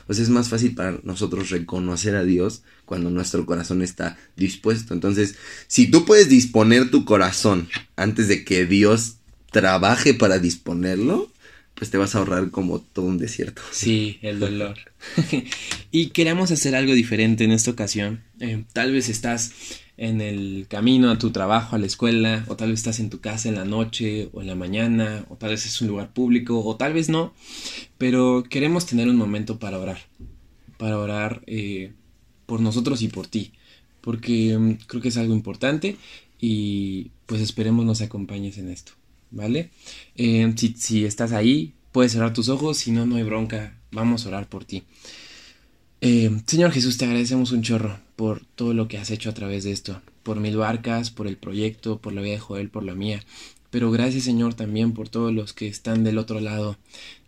O 0.08 0.14
sea, 0.14 0.24
es 0.24 0.30
más 0.30 0.50
fácil 0.50 0.74
para 0.74 1.00
nosotros 1.04 1.50
reconocer 1.50 2.16
a 2.16 2.24
Dios 2.24 2.64
cuando 2.86 3.10
nuestro 3.10 3.46
corazón 3.46 3.82
está 3.82 4.18
dispuesto. 4.36 4.94
Entonces, 4.94 5.36
si 5.68 5.88
tú 5.88 6.06
puedes 6.06 6.30
disponer 6.30 6.90
tu 6.92 7.06
corazón 7.06 7.68
antes 7.96 8.28
de 8.28 8.46
que 8.46 8.66
Dios 8.66 9.16
trabaje 9.52 10.14
para 10.14 10.40
disponerlo, 10.40 11.30
pues 11.78 11.92
te 11.92 11.98
vas 11.98 12.16
a 12.16 12.20
ahorrar 12.20 12.50
como 12.50 12.80
todo 12.80 13.06
un 13.06 13.18
desierto. 13.18 13.62
Sí, 13.72 14.18
el 14.22 14.40
dolor. 14.40 14.78
y 15.92 16.08
queremos 16.08 16.52
hacer 16.52 16.76
algo 16.76 16.94
diferente 16.94 17.44
en 17.44 17.52
esta 17.52 17.72
ocasión. 17.72 18.24
Eh, 18.40 18.64
tal 18.74 18.92
vez 18.92 19.10
estás 19.10 19.54
en 19.98 20.22
el 20.22 20.68
camino 20.70 21.10
a 21.10 21.18
tu 21.18 21.32
trabajo, 21.32 21.76
a 21.76 21.80
la 21.80 21.88
escuela, 21.88 22.46
o 22.48 22.56
tal 22.56 22.70
vez 22.70 22.80
estás 22.80 23.00
en 23.00 23.10
tu 23.10 23.20
casa 23.20 23.50
en 23.50 23.56
la 23.56 23.66
noche 23.66 24.30
o 24.32 24.42
en 24.42 24.48
la 24.48 24.56
mañana, 24.56 25.26
o 25.30 25.36
tal 25.36 25.50
vez 25.52 25.66
es 25.66 25.82
un 25.82 25.88
lugar 25.88 26.14
público, 26.14 26.64
o 26.64 26.76
tal 26.76 26.94
vez 26.94 27.10
no, 27.10 27.34
pero 27.98 28.44
queremos 28.48 28.86
tener 28.86 29.08
un 29.10 29.16
momento 29.16 29.58
para 29.58 29.80
orar, 29.80 30.00
para 30.78 31.00
orar 31.00 31.42
eh, 31.48 31.94
por 32.46 32.62
nosotros 32.62 33.02
y 33.02 33.08
por 33.08 33.26
ti, 33.26 33.54
porque 34.02 34.58
mm, 34.58 34.74
creo 34.86 35.02
que 35.02 35.10
es 35.10 35.18
algo 35.18 35.34
importante 35.34 35.98
y 36.40 37.10
pues 37.26 37.42
esperemos 37.42 37.84
nos 37.84 38.02
acompañes 38.02 38.60
en 38.60 38.70
esto, 38.70 38.92
¿vale? 39.32 39.72
Eh, 40.16 40.54
si, 40.76 41.06
estás 41.06 41.32
ahí, 41.32 41.74
puedes 41.92 42.12
cerrar 42.12 42.34
tus 42.34 42.50
ojos, 42.50 42.78
si 42.78 42.92
no, 42.92 43.06
no 43.06 43.16
hay 43.16 43.24
bronca, 43.24 43.78
vamos 43.92 44.26
a 44.26 44.30
orar 44.30 44.48
por 44.48 44.66
ti. 44.66 44.84
Eh, 46.02 46.32
Señor 46.46 46.72
Jesús, 46.72 46.98
te 46.98 47.06
agradecemos 47.06 47.52
un 47.52 47.64
chorro 47.64 48.00
por 48.16 48.46
todo 48.56 48.74
lo 48.74 48.88
que 48.88 48.98
has 48.98 49.12
hecho 49.12 49.30
a 49.30 49.34
través 49.34 49.64
de 49.64 49.72
esto, 49.72 50.02
por 50.24 50.40
mil 50.40 50.58
barcas, 50.58 51.10
por 51.12 51.28
el 51.28 51.38
proyecto, 51.38 52.00
por 52.00 52.14
la 52.14 52.22
vida 52.22 52.34
de 52.34 52.40
Joel, 52.40 52.70
por 52.70 52.84
la 52.84 52.96
mía. 52.96 53.24
Pero 53.70 53.92
gracias 53.92 54.24
Señor 54.24 54.54
también 54.54 54.94
por 54.94 55.10
todos 55.10 55.34
los 55.34 55.54
que 55.54 55.68
están 55.68 56.04
del 56.04 56.18
otro 56.18 56.40
lado 56.40 56.78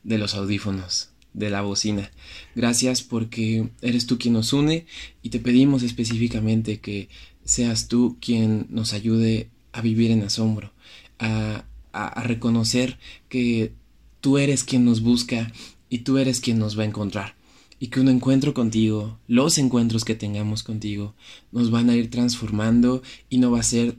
de 0.03 0.17
los 0.17 0.35
audífonos, 0.35 1.09
de 1.33 1.49
la 1.49 1.61
bocina. 1.61 2.11
Gracias 2.55 3.03
porque 3.03 3.69
eres 3.81 4.07
tú 4.07 4.17
quien 4.17 4.33
nos 4.35 4.53
une 4.53 4.85
y 5.21 5.29
te 5.29 5.39
pedimos 5.39 5.83
específicamente 5.83 6.79
que 6.79 7.09
seas 7.43 7.87
tú 7.87 8.17
quien 8.21 8.67
nos 8.69 8.93
ayude 8.93 9.49
a 9.73 9.81
vivir 9.81 10.11
en 10.11 10.23
asombro, 10.23 10.71
a, 11.19 11.65
a, 11.93 12.23
reconocer 12.23 12.97
que 13.27 13.73
tú 14.21 14.37
eres 14.37 14.63
quien 14.63 14.85
nos 14.85 15.01
busca 15.01 15.51
y 15.89 15.99
tú 15.99 16.17
eres 16.17 16.39
quien 16.39 16.59
nos 16.59 16.77
va 16.77 16.83
a 16.83 16.87
encontrar 16.87 17.35
y 17.79 17.87
que 17.87 18.01
un 18.01 18.09
encuentro 18.09 18.53
contigo, 18.53 19.17
los 19.27 19.57
encuentros 19.57 20.03
que 20.03 20.15
tengamos 20.15 20.63
contigo, 20.63 21.15
nos 21.51 21.71
van 21.71 21.89
a 21.89 21.95
ir 21.95 22.09
transformando 22.09 23.01
y 23.29 23.37
no 23.37 23.51
va 23.51 23.61
a 23.61 23.63
ser 23.63 23.95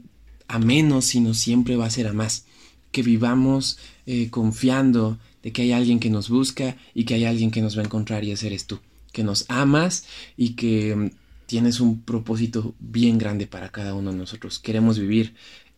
a 0.47 0.59
menos, 0.59 1.05
sino 1.05 1.33
siempre 1.33 1.75
va 1.75 1.85
a 1.85 1.89
ser 1.89 2.07
a 2.07 2.13
más. 2.13 2.45
Que 2.91 3.01
vivamos 3.01 3.79
eh, 4.05 4.29
confiando 4.29 5.17
de 5.41 5.51
que 5.51 5.63
hay 5.63 5.71
alguien 5.71 5.99
que 5.99 6.09
nos 6.09 6.29
busca 6.29 6.77
y 6.93 7.05
que 7.05 7.15
hay 7.15 7.25
alguien 7.25 7.49
que 7.49 7.61
nos 7.61 7.75
va 7.75 7.81
a 7.81 7.85
encontrar 7.85 8.23
y 8.23 8.31
ese 8.31 8.47
eres 8.47 8.67
tú. 8.67 8.79
Que 9.11 9.23
nos 9.23 9.45
amas 9.49 10.05
y 10.37 10.49
que 10.49 10.95
mm, 10.95 11.09
tienes 11.47 11.79
un 11.79 12.01
propósito 12.01 12.75
bien 12.79 13.17
grande 13.17 13.47
para 13.47 13.71
cada 13.71 13.93
uno 13.93 14.11
de 14.11 14.17
nosotros. 14.17 14.59
Queremos 14.59 14.99
vivir 14.99 15.33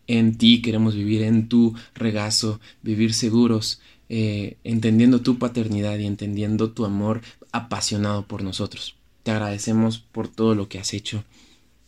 en 0.07 0.37
ti, 0.37 0.61
queremos 0.61 0.95
vivir 0.95 1.21
en 1.21 1.47
tu 1.47 1.75
regazo, 1.95 2.59
vivir 2.81 3.13
seguros, 3.13 3.81
eh, 4.09 4.57
entendiendo 4.63 5.21
tu 5.21 5.39
paternidad 5.39 5.97
y 5.97 6.05
entendiendo 6.05 6.71
tu 6.71 6.85
amor 6.85 7.21
apasionado 7.51 8.27
por 8.27 8.43
nosotros. 8.43 8.95
Te 9.23 9.31
agradecemos 9.31 9.99
por 9.99 10.27
todo 10.27 10.55
lo 10.55 10.67
que 10.67 10.79
has 10.79 10.93
hecho. 10.93 11.23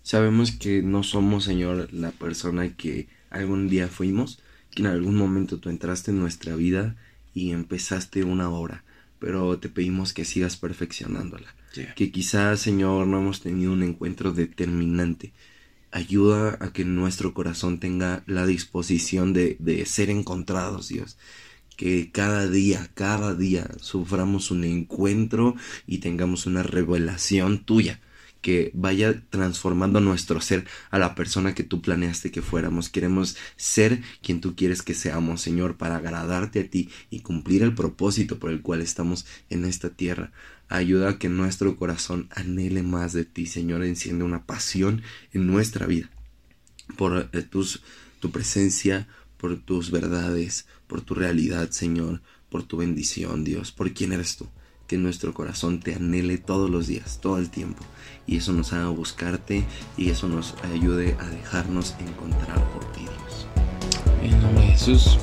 Sabemos 0.04 0.52
que 0.52 0.82
no 0.82 1.04
somos, 1.04 1.44
Señor, 1.44 1.92
la 1.94 2.12
persona 2.12 2.76
que 2.76 3.08
algún 3.30 3.68
día 3.68 3.88
fuimos, 3.88 4.40
que 4.72 4.84
en 4.84 4.88
algún 4.88 5.16
momento 5.16 5.60
tú 5.60 5.70
entraste 5.70 6.12
en 6.12 6.20
nuestra 6.20 6.56
vida 6.56 6.96
y 7.34 7.52
empezaste 7.52 8.24
una 8.24 8.50
obra, 8.50 8.84
pero 9.20 9.58
te 9.60 9.70
pedimos 9.70 10.14
que 10.14 10.26
sigas 10.26 10.58
perfeccionándola. 10.58 11.54
Que 11.96 12.12
quizás, 12.12 12.62
Señor, 12.62 13.06
no 13.08 13.20
hemos 13.20 13.42
tenido 13.42 13.74
un 13.74 13.84
encuentro 13.84 14.32
determinante. 14.32 15.34
Ayuda 15.96 16.58
a 16.60 16.74
que 16.74 16.84
nuestro 16.84 17.34
corazón 17.34 17.80
tenga 17.80 18.24
la 18.28 18.46
disposición 18.46 19.32
de, 19.32 19.56
de 19.60 19.86
ser 19.86 20.10
encontrados, 20.10 20.90
Dios. 20.90 21.18
Que 21.78 22.12
cada 22.12 22.48
día, 22.50 22.90
cada 22.94 23.34
día 23.34 23.70
suframos 23.80 24.52
un 24.52 24.66
encuentro 24.66 25.56
y 25.88 26.00
tengamos 26.00 26.48
una 26.48 26.64
revelación 26.64 27.64
tuya 27.64 28.02
que 28.46 28.70
vaya 28.76 29.24
transformando 29.32 30.00
nuestro 30.02 30.40
ser 30.40 30.68
a 30.92 31.00
la 31.00 31.16
persona 31.16 31.56
que 31.56 31.64
tú 31.64 31.82
planeaste 31.82 32.30
que 32.30 32.44
fuéramos. 32.44 32.90
Queremos 32.90 33.38
ser 33.58 34.04
quien 34.22 34.40
tú 34.40 34.56
quieres 34.56 34.84
que 34.84 34.94
seamos, 34.94 35.42
Señor, 35.42 35.78
para 35.78 35.96
agradarte 35.96 36.60
a 36.60 36.70
ti 36.70 36.92
y 37.10 37.22
cumplir 37.22 37.64
el 37.64 37.74
propósito 37.74 38.38
por 38.38 38.52
el 38.52 38.62
cual 38.62 38.84
estamos 38.84 39.26
en 39.50 39.66
esta 39.66 39.90
tierra. 39.90 40.32
Ayuda 40.70 41.10
a 41.10 41.18
que 41.18 41.28
nuestro 41.28 41.76
corazón 41.76 42.28
anhele 42.36 42.84
más 42.84 43.14
de 43.14 43.26
ti, 43.26 43.48
Señor, 43.48 43.84
enciende 43.84 44.24
una 44.24 44.46
pasión 44.46 45.02
en 45.34 45.48
nuestra 45.48 45.88
vida 45.88 46.12
por 46.98 47.28
eh, 47.34 47.42
tus, 47.42 47.82
tu 48.20 48.30
presencia, 48.30 49.08
por 49.38 49.58
tus 49.58 49.90
verdades, 49.90 50.68
por 50.86 51.02
tu 51.02 51.16
realidad, 51.16 51.72
Señor, 51.72 52.22
por 52.52 52.62
tu 52.62 52.78
bendición, 52.78 53.44
Dios, 53.44 53.72
por 53.72 53.92
quién 53.92 54.14
eres 54.14 54.38
tú. 54.38 54.48
Que 54.88 54.98
nuestro 54.98 55.34
corazón 55.34 55.80
te 55.80 55.96
anhele 55.96 56.38
todos 56.38 56.70
los 56.70 56.88
días, 56.88 57.20
todo 57.22 57.38
el 57.38 57.50
tiempo. 57.50 57.84
Y 58.28 58.38
eso 58.38 58.54
nos 58.54 58.74
haga 58.74 58.90
buscarte 58.90 59.66
y 59.98 60.10
eso 60.10 60.28
nos 60.28 60.56
ayude 60.64 61.16
a 61.20 61.30
dejarnos 61.30 61.96
encontrar 62.00 62.64
por 62.72 62.86
ti, 62.92 63.02
Dios. 63.02 63.48
En 64.22 64.42
nombre 64.42 64.66
de 64.66 64.72
Jesús. 64.72 65.18